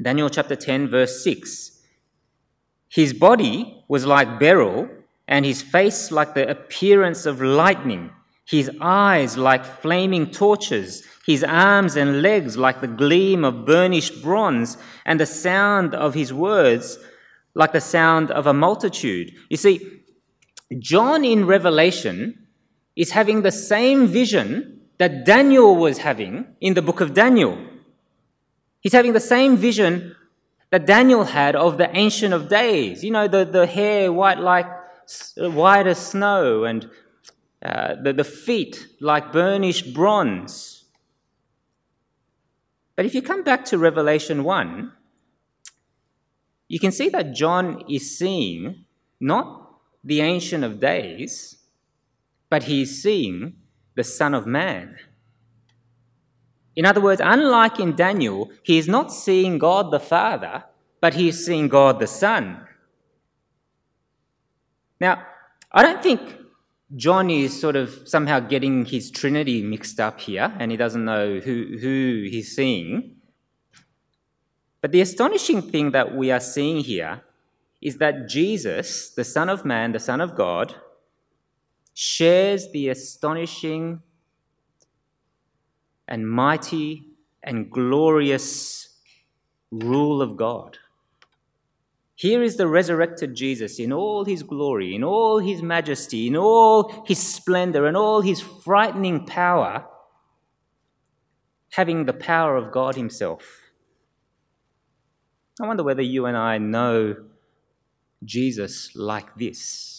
Daniel 0.00 0.30
chapter 0.30 0.54
10, 0.54 0.88
verse 0.88 1.24
6. 1.24 1.80
His 2.88 3.12
body 3.12 3.84
was 3.88 4.06
like 4.06 4.38
beryl, 4.38 4.88
and 5.26 5.44
his 5.44 5.60
face 5.60 6.10
like 6.10 6.34
the 6.34 6.48
appearance 6.48 7.26
of 7.26 7.42
lightning, 7.42 8.10
his 8.44 8.70
eyes 8.80 9.36
like 9.36 9.64
flaming 9.64 10.30
torches, 10.30 11.04
his 11.26 11.44
arms 11.44 11.96
and 11.96 12.22
legs 12.22 12.56
like 12.56 12.80
the 12.80 12.86
gleam 12.86 13.44
of 13.44 13.66
burnished 13.66 14.22
bronze, 14.22 14.78
and 15.04 15.20
the 15.20 15.26
sound 15.26 15.94
of 15.94 16.14
his 16.14 16.32
words 16.32 16.98
like 17.54 17.72
the 17.72 17.80
sound 17.80 18.30
of 18.30 18.46
a 18.46 18.54
multitude. 18.54 19.34
You 19.50 19.56
see, 19.56 20.02
John 20.78 21.24
in 21.24 21.44
Revelation 21.44 22.46
is 22.94 23.10
having 23.10 23.42
the 23.42 23.52
same 23.52 24.06
vision 24.06 24.80
that 24.98 25.24
Daniel 25.24 25.76
was 25.76 25.98
having 25.98 26.46
in 26.60 26.74
the 26.74 26.82
book 26.82 27.00
of 27.00 27.14
Daniel. 27.14 27.58
He's 28.80 28.92
having 28.92 29.12
the 29.12 29.20
same 29.20 29.56
vision 29.56 30.14
that 30.70 30.86
Daniel 30.86 31.24
had 31.24 31.56
of 31.56 31.78
the 31.78 31.94
Ancient 31.96 32.34
of 32.34 32.48
Days. 32.48 33.02
You 33.02 33.10
know, 33.10 33.28
the, 33.28 33.44
the 33.44 33.66
hair 33.66 34.12
white 34.12 34.38
like 34.38 34.66
white 35.36 35.86
as 35.86 35.98
snow 35.98 36.64
and 36.64 36.90
uh, 37.62 37.94
the, 38.02 38.12
the 38.12 38.24
feet 38.24 38.86
like 39.00 39.32
burnished 39.32 39.94
bronze. 39.94 40.84
But 42.94 43.06
if 43.06 43.14
you 43.14 43.22
come 43.22 43.42
back 43.42 43.64
to 43.66 43.78
Revelation 43.78 44.44
1, 44.44 44.92
you 46.68 46.78
can 46.78 46.92
see 46.92 47.08
that 47.08 47.32
John 47.32 47.84
is 47.88 48.18
seeing 48.18 48.84
not 49.20 49.80
the 50.04 50.20
Ancient 50.20 50.64
of 50.64 50.80
Days, 50.80 51.56
but 52.50 52.64
he 52.64 52.82
is 52.82 53.02
seeing 53.02 53.54
the 53.94 54.04
Son 54.04 54.34
of 54.34 54.46
Man. 54.46 54.96
In 56.78 56.86
other 56.86 57.00
words, 57.00 57.20
unlike 57.24 57.80
in 57.80 57.96
Daniel, 57.96 58.52
he 58.62 58.78
is 58.78 58.86
not 58.86 59.12
seeing 59.12 59.58
God 59.58 59.90
the 59.90 59.98
Father, 59.98 60.62
but 61.00 61.14
he 61.14 61.26
is 61.26 61.44
seeing 61.44 61.66
God 61.66 61.98
the 61.98 62.06
Son. 62.06 62.64
Now, 65.00 65.26
I 65.72 65.82
don't 65.82 66.00
think 66.00 66.20
John 66.94 67.30
is 67.30 67.60
sort 67.60 67.74
of 67.74 68.06
somehow 68.06 68.38
getting 68.38 68.84
his 68.84 69.10
Trinity 69.10 69.60
mixed 69.60 69.98
up 69.98 70.20
here, 70.20 70.54
and 70.60 70.70
he 70.70 70.76
doesn't 70.76 71.04
know 71.04 71.40
who, 71.40 71.78
who 71.80 72.28
he's 72.30 72.54
seeing. 72.54 73.16
But 74.80 74.92
the 74.92 75.00
astonishing 75.00 75.62
thing 75.62 75.90
that 75.90 76.14
we 76.14 76.30
are 76.30 76.38
seeing 76.38 76.84
here 76.84 77.22
is 77.82 77.96
that 77.96 78.28
Jesus, 78.28 79.10
the 79.10 79.24
Son 79.24 79.48
of 79.48 79.64
Man, 79.64 79.90
the 79.90 79.98
Son 79.98 80.20
of 80.20 80.36
God, 80.36 80.76
shares 81.92 82.70
the 82.70 82.88
astonishing 82.88 84.00
and 86.08 86.28
mighty 86.28 87.04
and 87.42 87.70
glorious 87.70 88.88
rule 89.70 90.22
of 90.22 90.36
God. 90.36 90.78
Here 92.14 92.42
is 92.42 92.56
the 92.56 92.66
resurrected 92.66 93.36
Jesus 93.36 93.78
in 93.78 93.92
all 93.92 94.24
his 94.24 94.42
glory, 94.42 94.94
in 94.94 95.04
all 95.04 95.38
his 95.38 95.62
majesty, 95.62 96.26
in 96.26 96.36
all 96.36 97.04
his 97.06 97.24
splendor, 97.24 97.86
and 97.86 97.96
all 97.96 98.22
his 98.22 98.40
frightening 98.40 99.24
power, 99.24 99.86
having 101.70 102.06
the 102.06 102.12
power 102.12 102.56
of 102.56 102.72
God 102.72 102.96
himself. 102.96 103.60
I 105.60 105.66
wonder 105.66 105.84
whether 105.84 106.02
you 106.02 106.26
and 106.26 106.36
I 106.36 106.58
know 106.58 107.14
Jesus 108.24 108.96
like 108.96 109.36
this. 109.36 109.97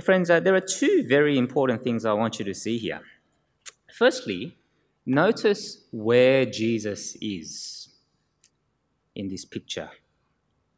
But, 0.00 0.06
friends, 0.06 0.30
uh, 0.30 0.40
there 0.40 0.54
are 0.54 0.62
two 0.62 1.04
very 1.06 1.36
important 1.36 1.84
things 1.84 2.06
I 2.06 2.14
want 2.14 2.38
you 2.38 2.44
to 2.46 2.54
see 2.54 2.78
here. 2.78 3.02
Firstly, 3.92 4.56
notice 5.04 5.84
where 5.92 6.46
Jesus 6.46 7.18
is 7.20 7.90
in 9.14 9.28
this 9.28 9.44
picture. 9.44 9.90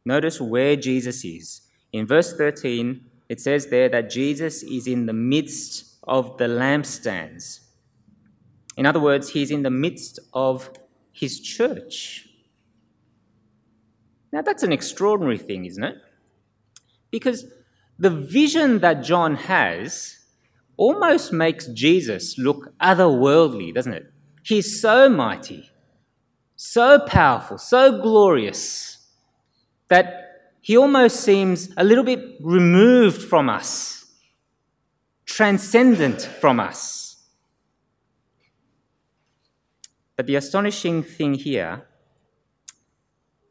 Notice 0.04 0.40
where 0.40 0.74
Jesus 0.74 1.24
is. 1.24 1.60
In 1.92 2.04
verse 2.04 2.36
13, 2.36 3.00
it 3.28 3.40
says 3.40 3.68
there 3.68 3.88
that 3.90 4.10
Jesus 4.10 4.64
is 4.64 4.88
in 4.88 5.06
the 5.06 5.12
midst 5.12 5.98
of 6.02 6.36
the 6.38 6.46
lampstands. 6.46 7.60
In 8.76 8.86
other 8.86 8.98
words, 8.98 9.28
he's 9.28 9.52
in 9.52 9.62
the 9.62 9.70
midst 9.70 10.18
of 10.34 10.68
his 11.12 11.38
church. 11.38 12.28
Now, 14.32 14.42
that's 14.42 14.64
an 14.64 14.72
extraordinary 14.72 15.38
thing, 15.38 15.66
isn't 15.66 15.84
it? 15.84 15.98
Because 17.12 17.44
the 17.98 18.10
vision 18.10 18.80
that 18.80 19.04
John 19.04 19.36
has 19.36 20.18
almost 20.76 21.32
makes 21.32 21.66
Jesus 21.68 22.38
look 22.38 22.74
otherworldly, 22.80 23.74
doesn't 23.74 23.92
it? 23.92 24.12
He's 24.42 24.80
so 24.80 25.08
mighty, 25.08 25.70
so 26.56 26.98
powerful, 27.06 27.58
so 27.58 28.00
glorious, 28.00 28.98
that 29.88 30.52
he 30.60 30.76
almost 30.76 31.20
seems 31.20 31.72
a 31.76 31.84
little 31.84 32.04
bit 32.04 32.36
removed 32.40 33.22
from 33.22 33.48
us, 33.48 34.06
transcendent 35.26 36.22
from 36.22 36.58
us. 36.58 37.16
But 40.16 40.26
the 40.26 40.36
astonishing 40.36 41.02
thing 41.02 41.34
here 41.34 41.86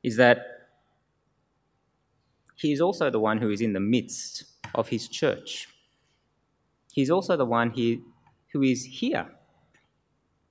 is 0.03 0.17
that 0.17 0.50
he 2.61 2.71
is 2.71 2.79
also 2.79 3.09
the 3.09 3.19
one 3.19 3.39
who 3.39 3.49
is 3.49 3.59
in 3.59 3.73
the 3.73 3.79
midst 3.79 4.43
of 4.75 4.87
his 4.87 5.07
church. 5.07 5.67
He's 6.93 7.09
also 7.09 7.35
the 7.35 7.45
one 7.45 7.71
he, 7.71 8.03
who 8.53 8.61
is 8.61 8.85
here 8.85 9.27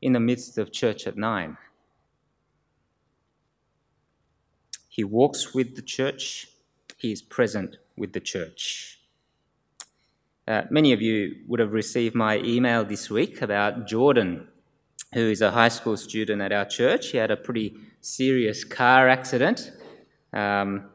in 0.02 0.12
the 0.12 0.18
midst 0.18 0.58
of 0.58 0.72
church 0.72 1.06
at 1.06 1.16
nine. 1.16 1.56
He 4.88 5.04
walks 5.04 5.54
with 5.54 5.76
the 5.76 5.82
church, 5.82 6.48
he 6.96 7.12
is 7.12 7.22
present 7.22 7.76
with 7.96 8.12
the 8.12 8.20
church. 8.20 8.98
Uh, 10.48 10.62
many 10.68 10.92
of 10.92 11.00
you 11.00 11.36
would 11.46 11.60
have 11.60 11.72
received 11.72 12.16
my 12.16 12.38
email 12.38 12.84
this 12.84 13.08
week 13.08 13.40
about 13.40 13.86
Jordan, 13.86 14.48
who 15.14 15.30
is 15.30 15.42
a 15.42 15.52
high 15.52 15.68
school 15.68 15.96
student 15.96 16.42
at 16.42 16.50
our 16.50 16.64
church. 16.64 17.12
He 17.12 17.18
had 17.18 17.30
a 17.30 17.36
pretty 17.36 17.76
serious 18.00 18.64
car 18.64 19.08
accident, 19.08 19.70
um, 20.32 20.90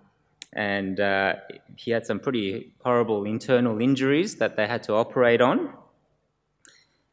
and 0.56 1.02
uh, 1.02 1.36
he 1.76 1.92
had 1.92 2.06
some 2.06 2.20
pretty 2.20 2.74
horrible 2.84 3.26
internal 3.26 3.82
injuries 3.82 4.36
that 4.38 4.56
they 4.56 4.68
had 4.68 4.82
to 4.84 4.94
operate 4.94 5.42
on. 5.42 5.74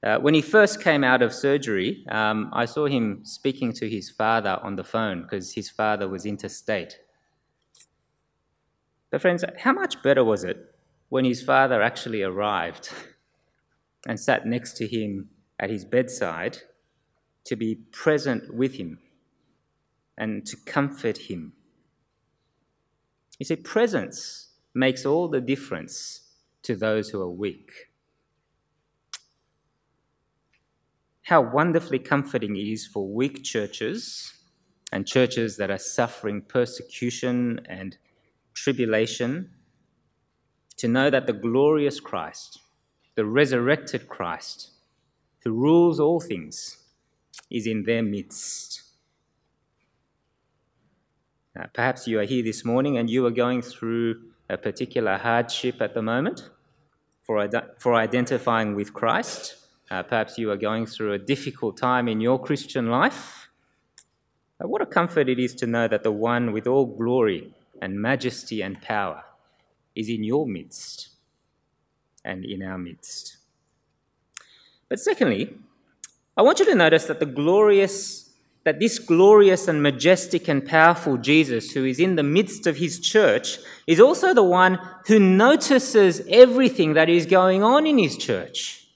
Uh, 0.04 0.18
when 0.18 0.34
he 0.34 0.42
first 0.42 0.82
came 0.82 1.04
out 1.04 1.22
of 1.22 1.32
surgery, 1.32 2.04
um, 2.08 2.50
I 2.52 2.64
saw 2.64 2.86
him 2.86 3.20
speaking 3.24 3.72
to 3.74 3.88
his 3.88 4.10
father 4.10 4.58
on 4.62 4.76
the 4.76 4.84
phone 4.84 5.22
because 5.22 5.52
his 5.52 5.70
father 5.70 6.08
was 6.08 6.24
interstate. 6.24 6.98
But, 9.10 9.20
friends, 9.20 9.44
how 9.58 9.72
much 9.72 10.02
better 10.02 10.24
was 10.24 10.42
it 10.42 10.74
when 11.08 11.24
his 11.24 11.42
father 11.42 11.82
actually 11.82 12.22
arrived 12.22 12.90
and 14.08 14.18
sat 14.18 14.46
next 14.46 14.76
to 14.78 14.86
him 14.86 15.28
at 15.60 15.70
his 15.70 15.84
bedside 15.84 16.58
to 17.44 17.56
be 17.56 17.74
present 17.74 18.54
with 18.54 18.74
him 18.74 18.98
and 20.16 20.46
to 20.46 20.56
comfort 20.64 21.18
him? 21.18 21.52
You 23.42 23.46
see, 23.46 23.56
presence 23.56 24.50
makes 24.72 25.04
all 25.04 25.26
the 25.26 25.40
difference 25.40 26.20
to 26.62 26.76
those 26.76 27.08
who 27.08 27.20
are 27.20 27.28
weak. 27.28 27.72
how 31.22 31.40
wonderfully 31.40 31.98
comforting 31.98 32.56
it 32.56 32.68
is 32.68 32.86
for 32.86 33.08
weak 33.08 33.42
churches 33.42 34.34
and 34.92 35.06
churches 35.06 35.56
that 35.56 35.70
are 35.70 35.78
suffering 35.78 36.42
persecution 36.42 37.58
and 37.68 37.96
tribulation 38.52 39.50
to 40.76 40.88
know 40.88 41.08
that 41.08 41.26
the 41.26 41.32
glorious 41.32 42.00
Christ, 42.00 42.60
the 43.14 43.24
resurrected 43.24 44.08
Christ, 44.08 44.72
who 45.42 45.52
rules 45.52 45.98
all 45.98 46.20
things, 46.20 46.76
is 47.50 47.66
in 47.66 47.84
their 47.84 48.02
midst. 48.02 48.82
Now, 51.54 51.66
perhaps 51.72 52.06
you 52.06 52.18
are 52.20 52.24
here 52.24 52.42
this 52.42 52.64
morning 52.64 52.96
and 52.96 53.10
you 53.10 53.26
are 53.26 53.30
going 53.30 53.62
through 53.62 54.20
a 54.48 54.56
particular 54.56 55.18
hardship 55.18 55.80
at 55.80 55.94
the 55.94 56.02
moment 56.02 56.50
for, 57.22 57.48
for 57.78 57.94
identifying 57.94 58.74
with 58.74 58.92
Christ 58.92 59.62
uh, 59.92 60.02
perhaps 60.02 60.38
you 60.38 60.50
are 60.50 60.56
going 60.56 60.86
through 60.86 61.12
a 61.12 61.18
difficult 61.18 61.76
time 61.76 62.08
in 62.08 62.18
your 62.18 62.40
Christian 62.40 62.88
life. 62.88 63.50
Uh, 64.58 64.66
what 64.66 64.80
a 64.80 64.86
comfort 64.86 65.28
it 65.28 65.38
is 65.38 65.54
to 65.56 65.66
know 65.66 65.86
that 65.86 66.02
the 66.02 66.10
one 66.10 66.50
with 66.50 66.66
all 66.66 66.86
glory 66.86 67.52
and 67.82 68.00
majesty 68.00 68.62
and 68.62 68.80
power 68.80 69.22
is 69.94 70.08
in 70.08 70.24
your 70.24 70.46
midst 70.46 71.10
and 72.24 72.42
in 72.46 72.62
our 72.62 72.78
midst. 72.78 73.36
But 74.88 74.98
secondly, 74.98 75.58
I 76.38 76.40
want 76.40 76.58
you 76.58 76.64
to 76.64 76.74
notice 76.74 77.04
that 77.04 77.20
the 77.20 77.26
glorious 77.26 78.21
that 78.64 78.78
this 78.78 78.98
glorious 78.98 79.66
and 79.66 79.82
majestic 79.82 80.48
and 80.48 80.64
powerful 80.64 81.16
Jesus, 81.16 81.72
who 81.72 81.84
is 81.84 81.98
in 81.98 82.16
the 82.16 82.22
midst 82.22 82.66
of 82.66 82.76
his 82.76 83.00
church, 83.00 83.58
is 83.86 84.00
also 84.00 84.32
the 84.32 84.42
one 84.42 84.78
who 85.06 85.18
notices 85.18 86.22
everything 86.28 86.94
that 86.94 87.08
is 87.08 87.26
going 87.26 87.62
on 87.62 87.86
in 87.86 87.98
his 87.98 88.16
church. 88.16 88.86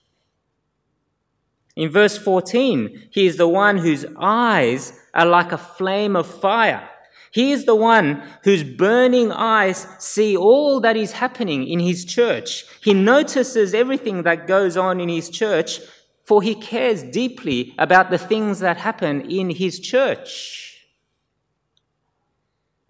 In 1.74 1.90
verse 1.90 2.16
14, 2.16 3.08
he 3.10 3.26
is 3.26 3.36
the 3.36 3.48
one 3.48 3.76
whose 3.76 4.06
eyes 4.18 4.98
are 5.12 5.26
like 5.26 5.52
a 5.52 5.58
flame 5.58 6.16
of 6.16 6.26
fire. 6.26 6.88
He 7.32 7.52
is 7.52 7.66
the 7.66 7.74
one 7.74 8.22
whose 8.44 8.64
burning 8.64 9.30
eyes 9.30 9.86
see 9.98 10.38
all 10.38 10.80
that 10.80 10.96
is 10.96 11.12
happening 11.12 11.68
in 11.68 11.80
his 11.80 12.06
church. 12.06 12.64
He 12.82 12.94
notices 12.94 13.74
everything 13.74 14.22
that 14.22 14.46
goes 14.46 14.78
on 14.78 15.00
in 15.00 15.10
his 15.10 15.28
church, 15.28 15.80
for 16.26 16.42
he 16.42 16.54
cares 16.54 17.02
deeply 17.02 17.74
about 17.78 18.10
the 18.10 18.18
things 18.18 18.58
that 18.58 18.76
happen 18.76 19.30
in 19.30 19.48
his 19.50 19.78
church. 19.78 20.86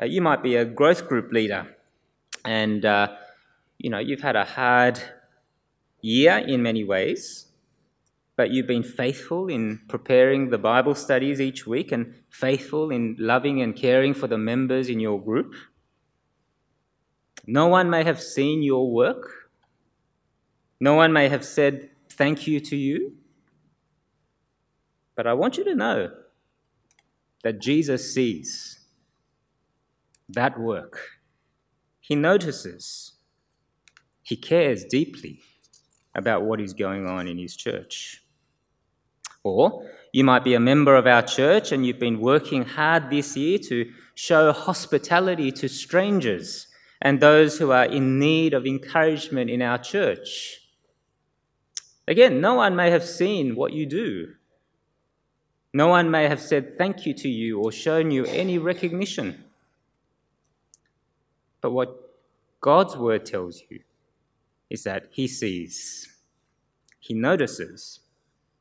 Uh, 0.00 0.06
you 0.06 0.20
might 0.20 0.42
be 0.42 0.56
a 0.56 0.64
growth 0.64 1.06
group 1.06 1.32
leader, 1.32 1.66
and 2.44 2.84
uh, 2.84 3.08
you 3.78 3.90
know 3.90 3.98
you've 3.98 4.22
had 4.22 4.36
a 4.36 4.44
hard 4.44 5.00
year 6.00 6.38
in 6.38 6.62
many 6.62 6.84
ways 6.84 7.46
but 8.36 8.50
you've 8.50 8.66
been 8.66 8.82
faithful 8.82 9.48
in 9.48 9.80
preparing 9.88 10.50
the 10.50 10.58
Bible 10.58 10.94
studies 10.94 11.40
each 11.40 11.66
week 11.66 11.90
and 11.90 12.14
faithful 12.28 12.90
in 12.90 13.16
loving 13.18 13.62
and 13.62 13.74
caring 13.74 14.12
for 14.12 14.26
the 14.26 14.36
members 14.36 14.90
in 14.90 15.00
your 15.00 15.20
group. 15.20 15.54
No 17.46 17.66
one 17.66 17.88
may 17.88 18.04
have 18.04 18.20
seen 18.20 18.62
your 18.62 18.90
work. 18.90 19.50
No 20.78 20.94
one 20.94 21.14
may 21.14 21.28
have 21.28 21.44
said 21.44 21.88
thank 22.10 22.46
you 22.46 22.60
to 22.60 22.76
you. 22.76 23.14
But 25.16 25.26
I 25.26 25.32
want 25.32 25.56
you 25.56 25.64
to 25.64 25.74
know 25.74 26.10
that 27.42 27.60
Jesus 27.60 28.14
sees 28.14 28.80
that 30.28 30.58
work. 30.58 31.00
He 32.00 32.14
notices. 32.14 33.12
He 34.22 34.36
cares 34.36 34.84
deeply 34.84 35.40
about 36.14 36.42
what 36.44 36.60
is 36.60 36.74
going 36.74 37.06
on 37.06 37.28
in 37.28 37.38
his 37.38 37.56
church. 37.56 38.22
Or 39.42 39.88
you 40.12 40.24
might 40.24 40.44
be 40.44 40.54
a 40.54 40.60
member 40.60 40.96
of 40.96 41.06
our 41.06 41.22
church 41.22 41.72
and 41.72 41.86
you've 41.86 42.00
been 42.00 42.20
working 42.20 42.64
hard 42.64 43.10
this 43.10 43.36
year 43.36 43.58
to 43.58 43.92
show 44.14 44.52
hospitality 44.52 45.52
to 45.52 45.68
strangers 45.68 46.66
and 47.00 47.20
those 47.20 47.58
who 47.58 47.70
are 47.70 47.84
in 47.84 48.18
need 48.18 48.54
of 48.54 48.66
encouragement 48.66 49.50
in 49.50 49.62
our 49.62 49.78
church. 49.78 50.60
Again, 52.08 52.40
no 52.40 52.54
one 52.54 52.74
may 52.74 52.90
have 52.90 53.04
seen 53.04 53.56
what 53.56 53.72
you 53.72 53.86
do. 53.86 54.34
No 55.76 55.88
one 55.88 56.10
may 56.10 56.26
have 56.26 56.40
said 56.40 56.78
thank 56.78 57.04
you 57.04 57.12
to 57.12 57.28
you 57.28 57.60
or 57.60 57.70
shown 57.70 58.10
you 58.10 58.24
any 58.24 58.56
recognition. 58.56 59.44
But 61.60 61.72
what 61.72 62.14
God's 62.62 62.96
word 62.96 63.26
tells 63.26 63.62
you 63.68 63.80
is 64.70 64.84
that 64.84 65.08
He 65.10 65.28
sees, 65.28 66.08
He 66.98 67.12
notices, 67.12 68.00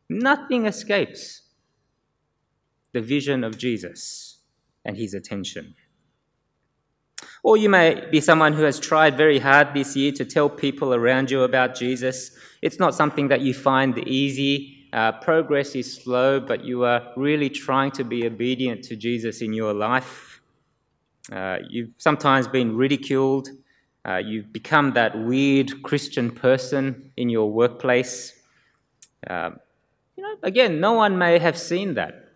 Nothing 0.09 0.65
escapes 0.65 1.43
the 2.91 2.99
vision 2.99 3.45
of 3.45 3.57
Jesus 3.57 4.39
and 4.83 4.97
his 4.97 5.13
attention. 5.13 5.75
Or 7.43 7.55
you 7.55 7.69
may 7.69 8.05
be 8.11 8.19
someone 8.19 8.51
who 8.51 8.63
has 8.63 8.77
tried 8.77 9.15
very 9.15 9.39
hard 9.39 9.73
this 9.73 9.95
year 9.95 10.11
to 10.11 10.25
tell 10.25 10.49
people 10.49 10.93
around 10.93 11.31
you 11.31 11.43
about 11.43 11.75
Jesus. 11.75 12.31
It's 12.61 12.77
not 12.77 12.93
something 12.93 13.29
that 13.29 13.39
you 13.39 13.53
find 13.53 13.97
easy. 14.05 14.74
Uh, 14.95 15.11
progress 15.11 15.75
is 15.75 15.93
slow, 15.93 16.39
but 16.39 16.63
you 16.63 16.85
are 16.85 17.11
really 17.17 17.49
trying 17.49 17.91
to 17.91 18.05
be 18.05 18.25
obedient 18.25 18.81
to 18.81 18.95
Jesus 18.95 19.41
in 19.41 19.51
your 19.51 19.73
life. 19.73 20.39
Uh, 21.29 21.57
you've 21.69 21.89
sometimes 21.97 22.47
been 22.47 22.77
ridiculed. 22.77 23.49
Uh, 24.07 24.17
you've 24.17 24.53
become 24.53 24.93
that 24.93 25.17
weird 25.19 25.83
Christian 25.83 26.31
person 26.31 27.11
in 27.17 27.27
your 27.27 27.51
workplace. 27.51 28.39
Uh, 29.27 29.51
you 30.15 30.23
know, 30.23 30.37
again, 30.43 30.79
no 30.79 30.93
one 30.93 31.17
may 31.17 31.39
have 31.39 31.57
seen 31.57 31.95
that. 31.95 32.29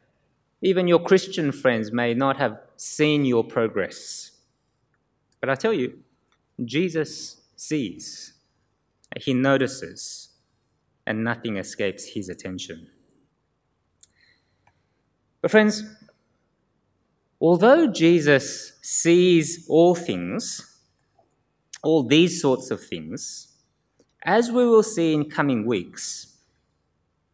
Even 0.61 0.85
your 0.85 0.99
Christian 0.99 1.53
friends 1.53 1.93
may 1.93 2.13
not 2.13 2.35
have 2.35 2.59
seen 2.75 3.23
your 3.23 3.45
progress. 3.45 4.31
But 5.39 5.49
I 5.49 5.55
tell 5.55 5.71
you, 5.71 5.99
Jesus 6.65 7.37
sees, 7.55 8.33
he 9.15 9.33
notices, 9.33 10.28
and 11.09 11.23
nothing 11.23 11.57
escapes 11.57 12.05
his 12.05 12.29
attention. 12.29 12.87
But, 15.41 15.49
friends, 15.49 15.83
although 17.41 17.87
Jesus 17.87 18.77
sees 18.83 19.65
all 19.67 19.95
things, 19.95 20.79
all 21.81 22.03
these 22.03 22.39
sorts 22.39 22.69
of 22.69 22.79
things, 22.85 23.55
as 24.23 24.51
we 24.51 24.65
will 24.67 24.83
see 24.83 25.13
in 25.13 25.29
coming 25.29 25.65
weeks, 25.65 26.37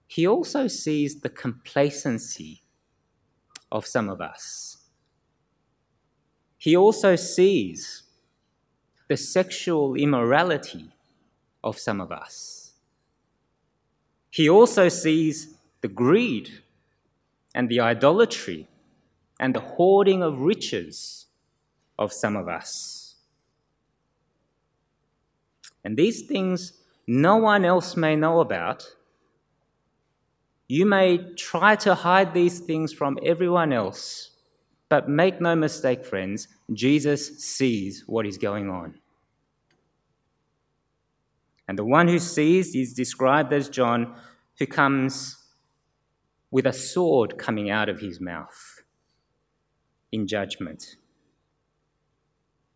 he 0.07 0.25
also 0.25 0.67
sees 0.67 1.19
the 1.19 1.29
complacency 1.29 2.61
of 3.73 3.85
some 3.85 4.07
of 4.07 4.21
us. 4.21 4.77
He 6.57 6.77
also 6.77 7.17
sees 7.17 8.03
the 9.09 9.17
sexual 9.17 9.95
immorality 9.95 10.91
of 11.61 11.77
some 11.77 11.99
of 11.99 12.11
us. 12.11 12.64
He 14.35 14.49
also 14.49 14.89
sees 14.89 15.55
the 15.79 15.87
greed 15.87 16.49
and 17.53 17.69
the 17.69 17.79
idolatry 17.79 18.67
and 19.39 19.55
the 19.55 19.61
hoarding 19.61 20.21
of 20.21 20.41
riches 20.41 21.27
of 21.97 22.11
some 22.11 22.35
of 22.35 22.49
us. 22.49 23.15
And 25.85 25.95
these 25.95 26.23
things 26.23 26.73
no 27.07 27.37
one 27.37 27.63
else 27.63 27.95
may 27.95 28.17
know 28.17 28.41
about 28.41 28.85
you 30.67 30.85
may 30.85 31.17
try 31.35 31.77
to 31.77 31.95
hide 31.95 32.33
these 32.33 32.59
things 32.59 32.91
from 32.91 33.17
everyone 33.23 33.71
else, 33.71 34.31
but 34.89 35.07
make 35.07 35.39
no 35.39 35.55
mistake, 35.55 36.03
friends, 36.03 36.49
Jesus 36.73 37.39
sees 37.39 38.03
what 38.05 38.25
is 38.25 38.37
going 38.37 38.69
on. 38.69 38.95
And 41.67 41.77
the 41.77 41.85
one 41.85 42.07
who 42.07 42.19
sees 42.19 42.75
is 42.75 42.93
described 42.93 43.51
as 43.53 43.69
John, 43.69 44.15
who 44.59 44.67
comes 44.67 45.37
with 46.51 46.65
a 46.65 46.73
sword 46.73 47.37
coming 47.37 47.69
out 47.69 47.89
of 47.89 47.99
his 47.99 48.21
mouth 48.21 48.83
in 50.11 50.27
judgment. 50.27 50.95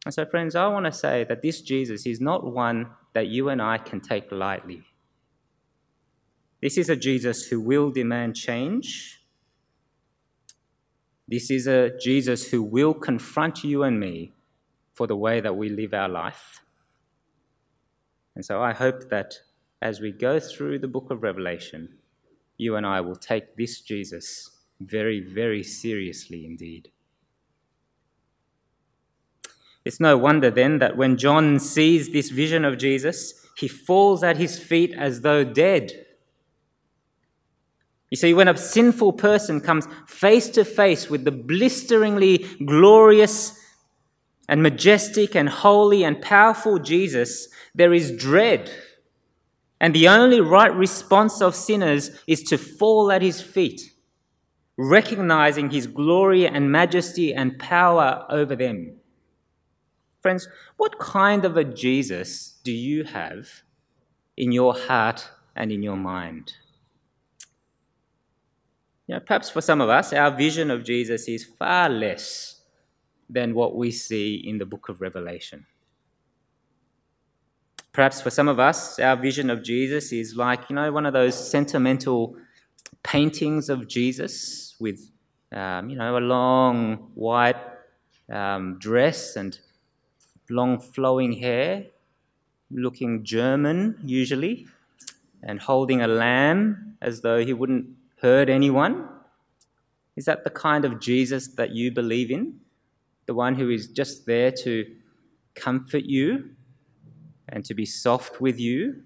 And 0.06 0.13
so, 0.13 0.25
friends, 0.25 0.56
I 0.56 0.67
want 0.67 0.86
to 0.86 0.91
say 0.91 1.25
that 1.25 1.41
this 1.41 1.62
Jesus 1.62 2.06
is 2.06 2.19
not 2.19 2.43
one 2.43 2.88
that 3.13 3.28
you 3.28 3.49
and 3.49 3.62
I 3.62 3.78
can 3.78 4.02
take 4.02 4.32
lightly. 4.32 4.84
This 6.62 6.78
is 6.78 6.89
a 6.89 6.95
Jesus 6.95 7.47
who 7.47 7.62
will 7.62 7.91
demand 7.91 8.36
change. 8.36 9.21
This 11.28 11.52
is 11.52 11.67
a 11.67 11.91
Jesus 11.99 12.49
who 12.49 12.63
will 12.63 12.93
confront 12.93 13.63
you 13.63 13.84
and 13.84 13.99
me 13.99 14.34
for 14.93 15.08
the 15.08 15.15
way 15.15 15.39
that 15.39 15.56
we 15.56 15.69
live 15.69 15.93
our 15.93 16.10
life. 16.10 16.62
And 18.39 18.45
so 18.45 18.63
I 18.63 18.71
hope 18.71 19.10
that 19.10 19.38
as 19.82 19.99
we 19.99 20.13
go 20.13 20.39
through 20.39 20.80
the 20.80 20.88
book 20.88 21.12
of 21.12 21.23
Revelation, 21.23 21.89
you 22.58 22.78
and 22.78 22.86
I 22.86 23.02
will 23.02 23.17
take 23.17 23.58
this 23.58 23.82
Jesus 23.82 24.49
very, 24.80 25.19
very 25.19 25.62
seriously 25.62 26.45
indeed. 26.45 26.89
It's 29.84 29.99
no 29.99 30.17
wonder 30.17 30.49
then 30.49 30.80
that 30.80 30.95
when 30.95 31.17
John 31.17 31.60
sees 31.60 32.13
this 32.13 32.30
vision 32.30 32.63
of 32.63 32.78
Jesus, 32.78 33.45
he 33.58 33.67
falls 33.67 34.23
at 34.23 34.38
his 34.38 34.58
feet 34.58 34.95
as 34.97 35.19
though 35.19 35.43
dead. 35.43 35.91
You 38.10 38.15
see, 38.15 38.34
when 38.34 38.47
a 38.47 38.56
sinful 38.56 39.12
person 39.12 39.60
comes 39.60 39.86
face 40.08 40.47
to 40.52 40.63
face 40.63 41.10
with 41.10 41.25
the 41.25 41.32
blisteringly 41.32 42.38
glorious 42.65 43.60
and 44.49 44.63
majestic 44.63 45.35
and 45.35 45.47
holy 45.47 46.03
and 46.03 46.19
powerful 46.23 46.79
Jesus, 46.79 47.49
there 47.75 47.93
is 47.93 48.12
dread. 48.12 48.71
And 49.79 49.93
the 49.93 50.07
only 50.07 50.41
right 50.41 50.73
response 50.73 51.39
of 51.39 51.53
sinners 51.53 52.09
is 52.25 52.41
to 52.45 52.57
fall 52.57 53.12
at 53.12 53.21
his 53.21 53.41
feet, 53.41 53.93
recognizing 54.75 55.69
his 55.69 55.85
glory 55.85 56.47
and 56.47 56.71
majesty 56.71 57.31
and 57.31 57.59
power 57.59 58.25
over 58.27 58.55
them. 58.55 58.97
Friends, 60.23 60.47
what 60.77 60.97
kind 60.97 61.45
of 61.45 61.55
a 61.55 61.63
Jesus 61.63 62.59
do 62.63 62.71
you 62.71 63.03
have 63.03 63.62
in 64.35 64.51
your 64.51 64.73
heart 64.73 65.29
and 65.55 65.71
in 65.71 65.83
your 65.83 65.95
mind? 65.95 66.53
You 69.05 69.15
know, 69.15 69.21
perhaps 69.21 69.51
for 69.51 69.62
some 69.62 69.79
of 69.79 69.89
us, 69.89 70.12
our 70.12 70.31
vision 70.31 70.71
of 70.71 70.83
Jesus 70.83 71.27
is 71.27 71.45
far 71.45 71.88
less 71.88 72.59
than 73.29 73.53
what 73.53 73.75
we 73.75 73.91
see 73.91 74.35
in 74.35 74.57
the 74.57 74.65
book 74.65 74.89
of 74.89 75.01
Revelation. 75.01 75.65
Perhaps 77.91 78.21
for 78.21 78.29
some 78.29 78.47
of 78.47 78.59
us, 78.59 78.99
our 78.99 79.15
vision 79.15 79.49
of 79.49 79.63
Jesus 79.63 80.11
is 80.11 80.35
like, 80.35 80.69
you 80.69 80.75
know, 80.75 80.91
one 80.91 81.05
of 81.05 81.13
those 81.13 81.35
sentimental 81.49 82.35
paintings 83.03 83.69
of 83.69 83.87
Jesus 83.87 84.75
with, 84.79 85.11
um, 85.51 85.89
you 85.89 85.97
know, 85.97 86.17
a 86.17 86.19
long 86.19 87.11
white 87.15 87.57
um, 88.31 88.77
dress 88.79 89.35
and 89.35 89.59
long 90.49 90.79
flowing 90.79 91.33
hair, 91.33 91.85
looking 92.71 93.23
German 93.23 93.99
usually. 94.03 94.67
and 95.43 95.59
holding 95.59 96.01
a 96.01 96.07
lamb 96.07 96.97
as 97.01 97.21
though 97.21 97.43
he 97.43 97.53
wouldn't 97.53 97.87
hurt 98.21 98.49
anyone? 98.49 99.07
Is 100.15 100.25
that 100.25 100.43
the 100.43 100.49
kind 100.49 100.85
of 100.85 100.99
Jesus 100.99 101.47
that 101.55 101.71
you 101.71 101.91
believe 101.91 102.31
in? 102.31 102.59
The 103.29 103.35
one 103.35 103.53
who 103.53 103.69
is 103.69 103.89
just 103.89 104.25
there 104.25 104.51
to 104.63 104.87
comfort 105.53 106.05
you 106.05 106.49
and 107.47 107.63
to 107.65 107.75
be 107.75 107.85
soft 107.85 108.41
with 108.41 108.59
you, 108.59 109.03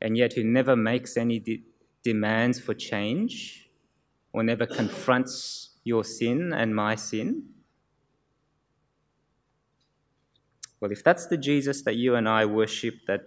and 0.00 0.16
yet 0.16 0.32
who 0.32 0.42
never 0.42 0.74
makes 0.74 1.18
any 1.18 1.38
de- 1.38 1.64
demands 2.02 2.58
for 2.58 2.72
change 2.72 3.68
or 4.32 4.42
never 4.42 4.64
confronts 4.64 5.76
your 5.84 6.02
sin 6.02 6.54
and 6.54 6.74
my 6.74 6.94
sin? 6.94 7.42
Well, 10.80 10.90
if 10.90 11.04
that's 11.04 11.26
the 11.26 11.36
Jesus 11.36 11.82
that 11.82 11.96
you 11.96 12.14
and 12.14 12.26
I 12.26 12.46
worship, 12.46 12.94
that 13.06 13.20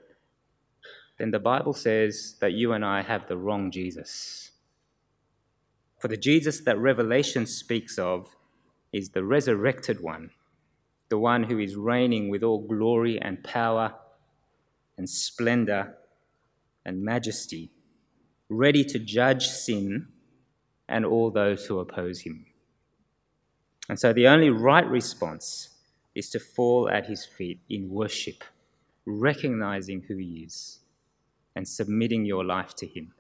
then 1.19 1.29
the 1.29 1.37
Bible 1.53 1.73
says 1.73 2.35
that 2.41 2.53
you 2.53 2.73
and 2.73 2.83
I 2.83 3.03
have 3.03 3.27
the 3.27 3.37
wrong 3.37 3.69
Jesus. 3.69 4.53
For 5.99 6.07
the 6.07 6.17
Jesus 6.17 6.61
that 6.61 6.79
Revelation 6.79 7.45
speaks 7.45 7.99
of 7.99 8.36
is 8.91 9.09
the 9.09 9.23
resurrected 9.23 10.01
one, 10.01 10.31
the 11.09 11.17
one 11.17 11.43
who 11.43 11.59
is 11.59 11.75
reigning 11.75 12.29
with 12.29 12.43
all 12.43 12.65
glory 12.65 13.19
and 13.21 13.43
power 13.43 13.93
and 14.97 15.09
splendor 15.09 15.95
and 16.85 17.03
majesty, 17.03 17.69
ready 18.49 18.83
to 18.83 18.99
judge 18.99 19.47
sin 19.47 20.07
and 20.87 21.05
all 21.05 21.29
those 21.29 21.65
who 21.65 21.79
oppose 21.79 22.21
him. 22.21 22.45
And 23.89 23.99
so 23.99 24.13
the 24.13 24.27
only 24.27 24.49
right 24.49 24.87
response 24.87 25.69
is 26.15 26.29
to 26.31 26.39
fall 26.39 26.89
at 26.89 27.05
his 27.05 27.25
feet 27.25 27.59
in 27.69 27.89
worship, 27.89 28.43
recognizing 29.05 30.01
who 30.07 30.17
he 30.17 30.43
is 30.45 30.79
and 31.55 31.67
submitting 31.67 32.25
your 32.25 32.43
life 32.43 32.75
to 32.75 32.87
him. 32.87 33.13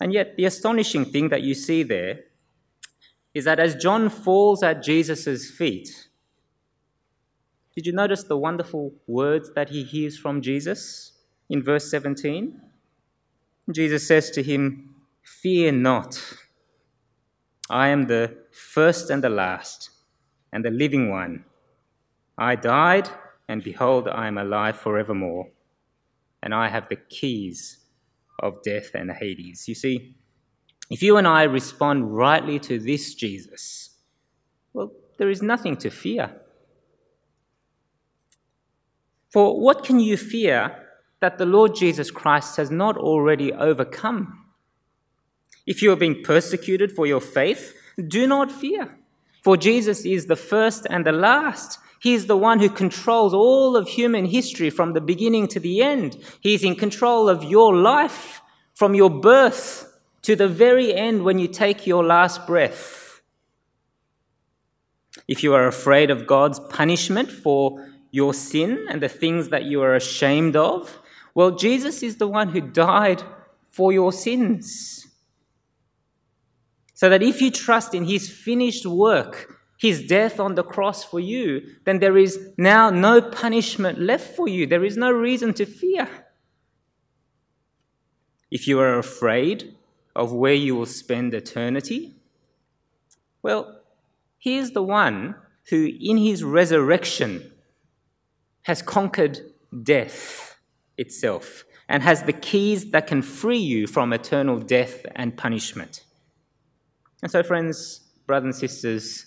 And 0.00 0.12
yet, 0.12 0.36
the 0.36 0.44
astonishing 0.44 1.06
thing 1.06 1.28
that 1.30 1.42
you 1.42 1.54
see 1.54 1.82
there 1.82 2.20
is 3.34 3.44
that 3.44 3.60
as 3.60 3.74
John 3.74 4.08
falls 4.08 4.62
at 4.62 4.82
Jesus' 4.82 5.50
feet, 5.50 6.08
did 7.74 7.86
you 7.86 7.92
notice 7.92 8.24
the 8.24 8.36
wonderful 8.36 8.92
words 9.06 9.52
that 9.54 9.68
he 9.68 9.84
hears 9.84 10.18
from 10.18 10.42
Jesus 10.42 11.12
in 11.48 11.62
verse 11.62 11.88
17? 11.90 12.60
Jesus 13.70 14.06
says 14.06 14.30
to 14.32 14.42
him, 14.42 14.94
Fear 15.22 15.72
not. 15.72 16.20
I 17.70 17.88
am 17.88 18.06
the 18.06 18.36
first 18.50 19.10
and 19.10 19.22
the 19.22 19.28
last, 19.28 19.90
and 20.52 20.64
the 20.64 20.70
living 20.70 21.10
one. 21.10 21.44
I 22.36 22.56
died, 22.56 23.10
and 23.48 23.62
behold, 23.62 24.08
I 24.08 24.26
am 24.26 24.38
alive 24.38 24.76
forevermore, 24.76 25.48
and 26.42 26.54
I 26.54 26.68
have 26.68 26.88
the 26.88 26.96
keys 26.96 27.78
of 28.40 28.62
death 28.62 28.90
and 28.94 29.10
Hades. 29.10 29.68
You 29.68 29.74
see, 29.74 30.16
if 30.90 31.02
you 31.02 31.16
and 31.16 31.26
I 31.26 31.42
respond 31.42 32.16
rightly 32.16 32.58
to 32.60 32.78
this 32.78 33.14
Jesus, 33.14 33.90
well, 34.72 34.92
there 35.18 35.30
is 35.30 35.42
nothing 35.42 35.76
to 35.78 35.90
fear. 35.90 36.30
For 39.30 39.60
what 39.60 39.84
can 39.84 40.00
you 40.00 40.16
fear 40.16 40.84
that 41.20 41.36
the 41.36 41.46
Lord 41.46 41.74
Jesus 41.74 42.10
Christ 42.10 42.56
has 42.56 42.70
not 42.70 42.96
already 42.96 43.52
overcome? 43.52 44.44
If 45.66 45.82
you 45.82 45.92
are 45.92 45.96
being 45.96 46.22
persecuted 46.22 46.92
for 46.92 47.06
your 47.06 47.20
faith, 47.20 47.74
do 48.06 48.26
not 48.26 48.50
fear, 48.50 48.96
for 49.42 49.56
Jesus 49.56 50.06
is 50.06 50.26
the 50.26 50.36
first 50.36 50.86
and 50.88 51.04
the 51.04 51.12
last. 51.12 51.78
He 52.00 52.14
is 52.14 52.26
the 52.26 52.36
one 52.36 52.60
who 52.60 52.70
controls 52.70 53.34
all 53.34 53.76
of 53.76 53.88
human 53.88 54.24
history 54.24 54.70
from 54.70 54.92
the 54.92 55.00
beginning 55.00 55.48
to 55.48 55.60
the 55.60 55.82
end. 55.82 56.16
He 56.40 56.54
is 56.54 56.64
in 56.64 56.76
control 56.76 57.28
of 57.28 57.44
your 57.44 57.74
life 57.74 58.40
from 58.74 58.94
your 58.94 59.10
birth 59.10 59.97
to 60.28 60.36
the 60.36 60.46
very 60.46 60.94
end 60.94 61.24
when 61.24 61.38
you 61.38 61.48
take 61.48 61.86
your 61.86 62.04
last 62.04 62.46
breath. 62.46 63.22
If 65.26 65.42
you 65.42 65.54
are 65.54 65.66
afraid 65.66 66.10
of 66.10 66.26
God's 66.26 66.60
punishment 66.60 67.30
for 67.30 67.88
your 68.10 68.34
sin 68.34 68.84
and 68.90 69.02
the 69.02 69.08
things 69.08 69.48
that 69.48 69.64
you 69.64 69.80
are 69.80 69.94
ashamed 69.94 70.54
of, 70.54 70.98
well, 71.34 71.52
Jesus 71.52 72.02
is 72.02 72.16
the 72.16 72.28
one 72.28 72.50
who 72.50 72.60
died 72.60 73.22
for 73.70 73.90
your 73.90 74.12
sins. 74.12 75.06
So 76.92 77.08
that 77.08 77.22
if 77.22 77.40
you 77.40 77.50
trust 77.50 77.94
in 77.94 78.04
his 78.04 78.28
finished 78.28 78.84
work, 78.84 79.58
his 79.78 80.06
death 80.06 80.38
on 80.38 80.56
the 80.56 80.62
cross 80.62 81.02
for 81.02 81.20
you, 81.20 81.62
then 81.86 82.00
there 82.00 82.18
is 82.18 82.38
now 82.58 82.90
no 82.90 83.22
punishment 83.22 83.98
left 83.98 84.36
for 84.36 84.46
you. 84.46 84.66
There 84.66 84.84
is 84.84 84.98
no 84.98 85.10
reason 85.10 85.54
to 85.54 85.64
fear. 85.64 86.06
If 88.50 88.68
you 88.68 88.78
are 88.78 88.98
afraid 88.98 89.74
of 90.18 90.32
where 90.32 90.52
you 90.52 90.74
will 90.74 90.84
spend 90.84 91.32
eternity, 91.32 92.16
well, 93.40 93.80
here's 94.36 94.72
the 94.72 94.82
one 94.82 95.36
who, 95.70 95.88
in 96.00 96.16
his 96.16 96.42
resurrection, 96.42 97.52
has 98.62 98.82
conquered 98.82 99.38
death 99.82 100.58
itself 100.96 101.64
and 101.88 102.02
has 102.02 102.24
the 102.24 102.32
keys 102.32 102.90
that 102.90 103.06
can 103.06 103.22
free 103.22 103.58
you 103.58 103.86
from 103.86 104.12
eternal 104.12 104.58
death 104.58 105.06
and 105.14 105.36
punishment. 105.36 106.04
And 107.22 107.30
so, 107.30 107.44
friends, 107.44 108.00
brothers 108.26 108.44
and 108.46 108.70
sisters, 108.70 109.24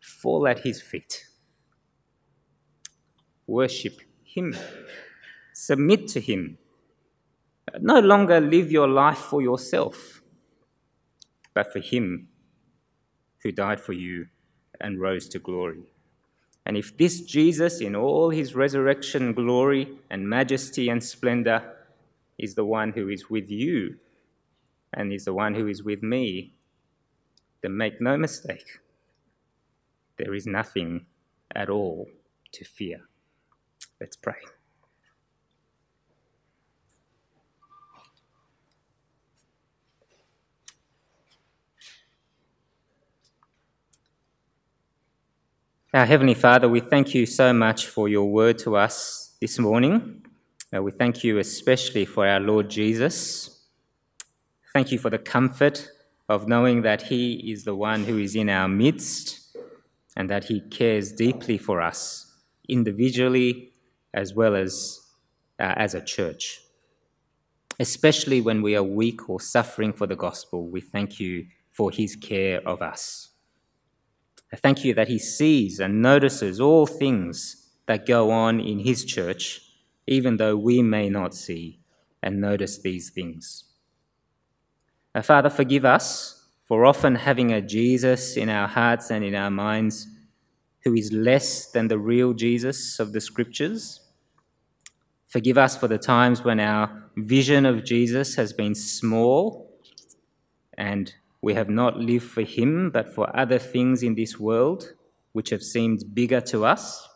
fall 0.00 0.46
at 0.46 0.60
his 0.60 0.80
feet. 0.80 1.26
Worship 3.48 4.00
him. 4.22 4.56
Submit 5.52 6.06
to 6.08 6.20
him. 6.20 6.58
No 7.80 8.00
longer 8.00 8.40
live 8.40 8.70
your 8.70 8.88
life 8.88 9.18
for 9.18 9.40
yourself, 9.40 10.22
but 11.54 11.72
for 11.72 11.80
him 11.80 12.28
who 13.42 13.52
died 13.52 13.80
for 13.80 13.92
you 13.92 14.26
and 14.80 15.00
rose 15.00 15.28
to 15.30 15.38
glory. 15.38 15.82
And 16.64 16.76
if 16.76 16.96
this 16.96 17.20
Jesus, 17.22 17.80
in 17.80 17.96
all 17.96 18.30
his 18.30 18.54
resurrection 18.54 19.32
glory 19.32 19.98
and 20.10 20.28
majesty 20.28 20.88
and 20.88 21.02
splendor, 21.02 21.76
is 22.38 22.54
the 22.54 22.64
one 22.64 22.92
who 22.92 23.08
is 23.08 23.28
with 23.30 23.50
you 23.50 23.96
and 24.94 25.12
is 25.12 25.24
the 25.24 25.34
one 25.34 25.54
who 25.54 25.66
is 25.66 25.82
with 25.82 26.02
me, 26.02 26.54
then 27.62 27.76
make 27.76 28.00
no 28.00 28.16
mistake, 28.16 28.80
there 30.18 30.34
is 30.34 30.46
nothing 30.46 31.06
at 31.54 31.70
all 31.70 32.08
to 32.52 32.64
fear. 32.64 33.00
Let's 34.00 34.16
pray. 34.16 34.34
Our 45.94 46.06
Heavenly 46.06 46.32
Father, 46.32 46.70
we 46.70 46.80
thank 46.80 47.14
you 47.14 47.26
so 47.26 47.52
much 47.52 47.86
for 47.86 48.08
your 48.08 48.24
word 48.24 48.56
to 48.60 48.76
us 48.76 49.36
this 49.42 49.58
morning. 49.58 50.24
Uh, 50.74 50.82
we 50.82 50.90
thank 50.90 51.22
you 51.22 51.36
especially 51.38 52.06
for 52.06 52.26
our 52.26 52.40
Lord 52.40 52.70
Jesus. 52.70 53.66
Thank 54.72 54.90
you 54.90 54.98
for 54.98 55.10
the 55.10 55.18
comfort 55.18 55.90
of 56.30 56.48
knowing 56.48 56.80
that 56.80 57.02
He 57.02 57.52
is 57.52 57.64
the 57.64 57.74
one 57.74 58.04
who 58.04 58.16
is 58.16 58.34
in 58.34 58.48
our 58.48 58.68
midst 58.68 59.54
and 60.16 60.30
that 60.30 60.44
He 60.44 60.62
cares 60.62 61.12
deeply 61.12 61.58
for 61.58 61.82
us, 61.82 62.38
individually 62.70 63.74
as 64.14 64.32
well 64.32 64.56
as 64.56 64.98
uh, 65.60 65.74
as 65.76 65.92
a 65.94 66.00
church. 66.00 66.62
Especially 67.78 68.40
when 68.40 68.62
we 68.62 68.74
are 68.74 68.82
weak 68.82 69.28
or 69.28 69.42
suffering 69.42 69.92
for 69.92 70.06
the 70.06 70.16
gospel, 70.16 70.66
we 70.68 70.80
thank 70.80 71.20
you 71.20 71.48
for 71.70 71.90
His 71.90 72.16
care 72.16 72.66
of 72.66 72.80
us. 72.80 73.31
I 74.52 74.56
thank 74.56 74.84
you 74.84 74.94
that 74.94 75.08
He 75.08 75.18
sees 75.18 75.80
and 75.80 76.02
notices 76.02 76.60
all 76.60 76.86
things 76.86 77.70
that 77.86 78.06
go 78.06 78.30
on 78.30 78.60
in 78.60 78.80
His 78.80 79.04
church, 79.04 79.62
even 80.06 80.36
though 80.36 80.56
we 80.56 80.82
may 80.82 81.08
not 81.08 81.34
see 81.34 81.80
and 82.22 82.40
notice 82.40 82.78
these 82.78 83.10
things. 83.10 83.64
Now, 85.14 85.22
Father, 85.22 85.50
forgive 85.50 85.84
us 85.84 86.46
for 86.64 86.84
often 86.86 87.14
having 87.14 87.52
a 87.52 87.60
Jesus 87.60 88.36
in 88.36 88.48
our 88.48 88.68
hearts 88.68 89.10
and 89.10 89.24
in 89.24 89.34
our 89.34 89.50
minds 89.50 90.06
who 90.84 90.94
is 90.94 91.12
less 91.12 91.66
than 91.66 91.88
the 91.88 91.98
real 91.98 92.32
Jesus 92.32 92.98
of 92.98 93.12
the 93.12 93.20
Scriptures. 93.20 94.00
Forgive 95.28 95.58
us 95.58 95.76
for 95.76 95.88
the 95.88 95.98
times 95.98 96.44
when 96.44 96.60
our 96.60 97.10
vision 97.16 97.66
of 97.66 97.84
Jesus 97.84 98.34
has 98.34 98.52
been 98.52 98.74
small 98.74 99.70
and 100.76 101.14
we 101.42 101.54
have 101.54 101.68
not 101.68 101.98
lived 101.98 102.30
for 102.30 102.42
Him, 102.42 102.90
but 102.90 103.12
for 103.12 103.36
other 103.36 103.58
things 103.58 104.02
in 104.02 104.14
this 104.14 104.38
world 104.38 104.92
which 105.32 105.50
have 105.50 105.62
seemed 105.62 106.14
bigger 106.14 106.40
to 106.40 106.64
us. 106.64 107.08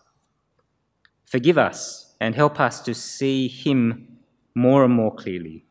Forgive 1.24 1.57
us 1.57 2.14
and 2.20 2.35
help 2.35 2.59
us 2.59 2.81
to 2.81 2.95
see 2.95 3.47
Him 3.47 4.18
more 4.55 4.85
and 4.85 4.93
more 4.93 5.14
clearly. 5.14 5.64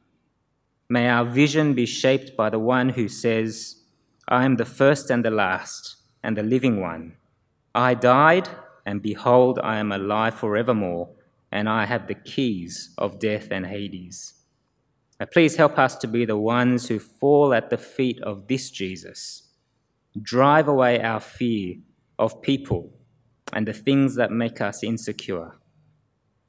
May 0.88 1.10
our 1.10 1.26
vision 1.26 1.74
be 1.74 1.86
shaped 1.86 2.38
by 2.38 2.49
the 2.49 2.60
one 2.60 2.89
who 2.89 3.08
says, 3.10 3.82
I 4.28 4.45
am 4.45 4.56
the 4.56 4.66
first 4.66 5.10
and 5.10 5.26
the 5.26 5.32
last, 5.32 5.97
and 6.24 6.38
the 6.38 6.43
living 6.43 6.80
one. 6.80 7.18
I 7.74 7.93
died, 7.93 8.47
and 8.86 9.01
behold, 9.01 9.60
I 9.64 9.78
am 9.78 9.91
alive 9.91 10.36
forevermore, 10.36 11.10
and 11.51 11.68
I 11.68 11.86
have 11.86 12.08
the 12.08 12.16
keys 12.16 12.93
of 12.97 13.20
death 13.20 13.47
and 13.51 13.66
Hades. 13.66 14.34
Please 15.32 15.55
help 15.55 15.80
us 15.80 15.95
to 15.97 16.07
be 16.07 16.26
the 16.26 16.38
ones 16.38 16.88
who 16.88 16.99
fall 16.99 17.53
at 17.53 17.70
the 17.70 17.78
feet 17.78 18.22
of 18.22 18.47
this 18.47 18.70
Jesus. 18.70 19.43
Drive 20.22 20.68
away 20.68 21.01
our 21.01 21.20
fear 21.20 21.76
of 22.20 22.41
people 22.41 22.91
and 23.53 23.68
the 23.68 23.74
things 23.74 24.16
that 24.16 24.32
make 24.32 24.59
us 24.59 24.84
insecure. 24.84 25.55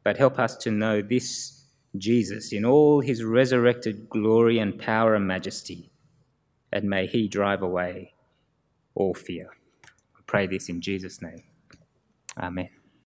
But 0.03 0.17
help 0.17 0.39
us 0.39 0.57
to 0.59 0.71
know 0.71 1.01
this 1.01 1.65
Jesus 1.97 2.53
in 2.53 2.65
all 2.65 3.01
his 3.01 3.25
resurrected 3.25 4.09
glory 4.09 4.59
and 4.59 4.79
power 4.79 5.15
and 5.15 5.27
majesty. 5.27 5.91
And 6.73 6.85
may 6.85 7.07
he 7.07 7.29
drive 7.29 7.63
away 7.63 8.15
all 8.95 9.15
fear. 9.15 9.51
I 9.85 10.21
pray 10.27 10.47
this 10.47 10.69
in 10.69 10.81
Jesus' 10.81 11.23
name. 11.23 11.45
Amen. 12.37 12.69